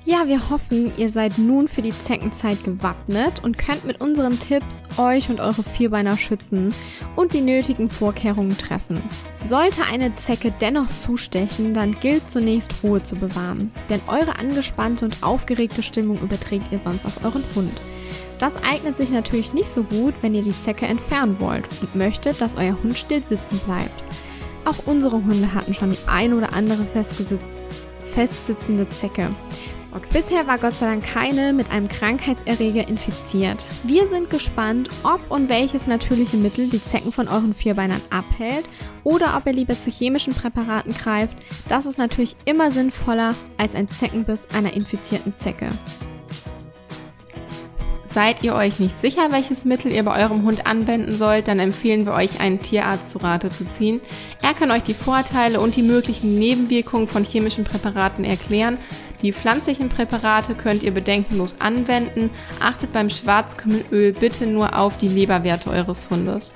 Ja, 0.05 0.27
wir 0.27 0.49
hoffen, 0.49 0.93
ihr 0.97 1.11
seid 1.11 1.37
nun 1.37 1.69
für 1.69 1.83
die 1.83 1.93
Zeckenzeit 1.93 2.65
gewappnet 2.65 3.45
und 3.45 3.59
könnt 3.59 3.85
mit 3.85 4.01
unseren 4.01 4.39
Tipps 4.39 4.83
euch 4.97 5.29
und 5.29 5.41
eure 5.41 5.63
Vierbeiner 5.63 6.17
schützen 6.17 6.73
und 7.15 7.35
die 7.35 7.43
nötigen 7.43 7.91
Vorkehrungen 7.91 8.57
treffen. 8.57 9.03
Sollte 9.45 9.83
eine 9.85 10.15
Zecke 10.17 10.53
dennoch 10.61 10.89
zustechen, 10.89 11.75
dann 11.75 11.99
gilt 12.01 12.31
zunächst 12.31 12.73
Ruhe 12.83 13.03
zu 13.03 13.17
bewahren, 13.17 13.71
denn 13.91 14.01
eure 14.07 14.39
angespannte 14.39 15.05
und 15.05 15.23
aufgeregte 15.23 15.83
Stimmung 15.83 16.19
überträgt 16.21 16.73
ihr 16.73 16.79
sonst 16.79 17.05
auf 17.05 17.23
euren 17.25 17.45
Hund. 17.55 17.79
Das 18.39 18.55
eignet 18.63 18.97
sich 18.97 19.11
natürlich 19.11 19.53
nicht 19.53 19.69
so 19.69 19.83
gut, 19.83 20.15
wenn 20.23 20.35
ihr 20.35 20.43
die 20.43 20.53
Zecke 20.53 20.87
entfernen 20.87 21.37
wollt 21.39 21.69
und 21.83 21.97
möchtet, 21.97 22.41
dass 22.41 22.57
euer 22.57 22.77
Hund 22.83 22.97
still 22.97 23.21
sitzen 23.21 23.59
bleibt. 23.67 24.05
Auch 24.65 24.87
unsere 24.87 25.17
Hunde 25.17 25.53
hatten 25.55 25.75
schon 25.75 25.91
die 25.91 25.99
ein 26.07 26.33
oder 26.33 26.53
andere 26.53 26.87
festsitzende 28.13 28.89
Zecke. 28.91 29.31
Okay. 29.91 30.07
Bisher 30.13 30.47
war 30.47 30.59
Gott 30.59 30.75
sei 30.75 30.87
Dank 30.87 31.03
keine 31.03 31.55
mit 31.55 31.71
einem 31.71 31.89
Krankheitserreger 31.89 32.87
infiziert. 32.89 33.65
Wir 33.85 34.07
sind 34.07 34.29
gespannt, 34.29 34.91
ob 35.03 35.31
und 35.31 35.49
welches 35.49 35.87
natürliche 35.87 36.37
Mittel 36.37 36.69
die 36.69 36.83
Zecken 36.83 37.11
von 37.11 37.27
euren 37.27 37.55
Vierbeinern 37.55 38.03
abhält 38.11 38.67
oder 39.03 39.35
ob 39.37 39.47
ihr 39.47 39.55
lieber 39.55 39.75
zu 39.75 39.91
chemischen 39.91 40.35
Präparaten 40.35 40.93
greift. 40.93 41.39
Das 41.71 41.87
ist 41.87 41.99
natürlich 41.99 42.37
immer 42.45 42.71
sinnvoller 42.71 43.35
als 43.57 43.75
ein 43.75 43.89
Zeckenbiss 43.89 44.49
einer 44.55 44.75
infizierten 44.75 45.33
Zecke. 45.33 45.71
Seid 48.11 48.43
ihr 48.43 48.55
euch 48.55 48.81
nicht 48.81 48.99
sicher, 48.99 49.29
welches 49.31 49.65
Mittel 49.65 49.93
ihr 49.93 50.03
bei 50.03 50.23
eurem 50.23 50.43
Hund 50.43 50.67
anwenden 50.67 51.13
sollt, 51.13 51.47
dann 51.47 51.61
empfehlen 51.61 52.07
wir 52.07 52.15
euch, 52.15 52.41
einen 52.41 52.61
Tierarzt 52.61 53.11
zu 53.11 53.19
Rate 53.19 53.53
zu 53.53 53.69
ziehen. 53.69 54.01
Er 54.43 54.55
kann 54.55 54.71
euch 54.71 54.83
die 54.83 54.95
Vorteile 54.95 55.61
und 55.61 55.77
die 55.77 55.83
möglichen 55.83 56.39
Nebenwirkungen 56.39 57.07
von 57.07 57.23
chemischen 57.23 57.65
Präparaten 57.65 58.25
erklären. 58.25 58.79
Die 59.23 59.33
pflanzlichen 59.33 59.89
Präparate 59.89 60.55
könnt 60.55 60.83
ihr 60.83 60.93
bedenkenlos 60.93 61.57
anwenden. 61.61 62.31
Achtet 62.61 62.93
beim 62.93 63.11
Schwarzkümmelöl 63.11 64.13
bitte 64.13 64.47
nur 64.47 64.79
auf 64.79 64.99
die 64.99 65.09
Leberwerte 65.09 65.71
eures 65.71 66.09
Hundes. 66.11 66.53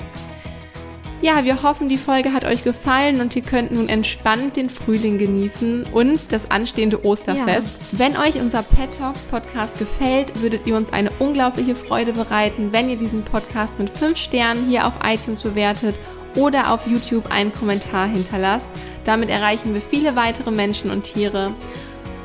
Ja, 1.22 1.44
wir 1.44 1.62
hoffen, 1.62 1.88
die 1.88 1.98
Folge 1.98 2.32
hat 2.32 2.44
euch 2.44 2.64
gefallen 2.64 3.20
und 3.20 3.36
ihr 3.36 3.42
könnt 3.42 3.70
nun 3.70 3.88
entspannt 3.88 4.56
den 4.56 4.68
Frühling 4.68 5.18
genießen 5.18 5.84
und 5.92 6.20
das 6.30 6.50
anstehende 6.50 7.04
Osterfest. 7.04 7.68
Ja. 7.92 7.98
Wenn 7.98 8.16
euch 8.16 8.40
unser 8.40 8.64
Pet 8.64 8.98
Talks 8.98 9.22
Podcast 9.22 9.78
gefällt, 9.78 10.42
würdet 10.42 10.66
ihr 10.66 10.74
uns 10.74 10.92
eine 10.92 11.12
unglaubliche 11.20 11.76
Freude 11.76 12.12
bereiten, 12.12 12.72
wenn 12.72 12.90
ihr 12.90 12.96
diesen 12.96 13.22
Podcast 13.22 13.78
mit 13.78 13.88
5 13.88 14.18
Sternen 14.18 14.68
hier 14.68 14.84
auf 14.84 14.94
iTunes 15.04 15.42
bewertet 15.42 15.94
oder 16.34 16.72
auf 16.72 16.88
YouTube 16.88 17.30
einen 17.30 17.52
Kommentar 17.54 18.08
hinterlasst. 18.08 18.70
Damit 19.04 19.30
erreichen 19.30 19.74
wir 19.74 19.80
viele 19.80 20.16
weitere 20.16 20.50
Menschen 20.50 20.90
und 20.90 21.04
Tiere. 21.04 21.52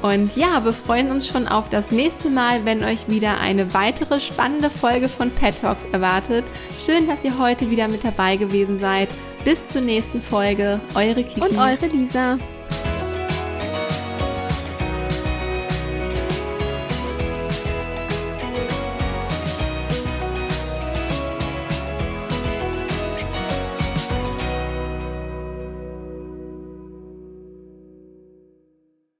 Und 0.07 0.37
ja, 0.37 0.63
wir 0.63 0.71
freuen 0.71 1.11
uns 1.11 1.27
schon 1.27 1.49
auf 1.49 1.67
das 1.67 1.91
nächste 1.91 2.29
Mal, 2.29 2.63
wenn 2.63 2.81
euch 2.83 3.09
wieder 3.09 3.41
eine 3.41 3.73
weitere 3.73 4.21
spannende 4.21 4.69
Folge 4.69 5.09
von 5.09 5.29
Pet 5.29 5.59
Talks 5.59 5.83
erwartet. 5.91 6.45
Schön, 6.77 7.07
dass 7.07 7.25
ihr 7.25 7.37
heute 7.37 7.69
wieder 7.69 7.89
mit 7.89 8.05
dabei 8.05 8.37
gewesen 8.37 8.79
seid. 8.79 9.09
Bis 9.43 9.67
zur 9.67 9.81
nächsten 9.81 10.21
Folge. 10.21 10.79
Eure 10.95 11.23
Kiki. 11.23 11.41
Und 11.41 11.57
eure 11.57 11.87
Lisa. 11.87 12.37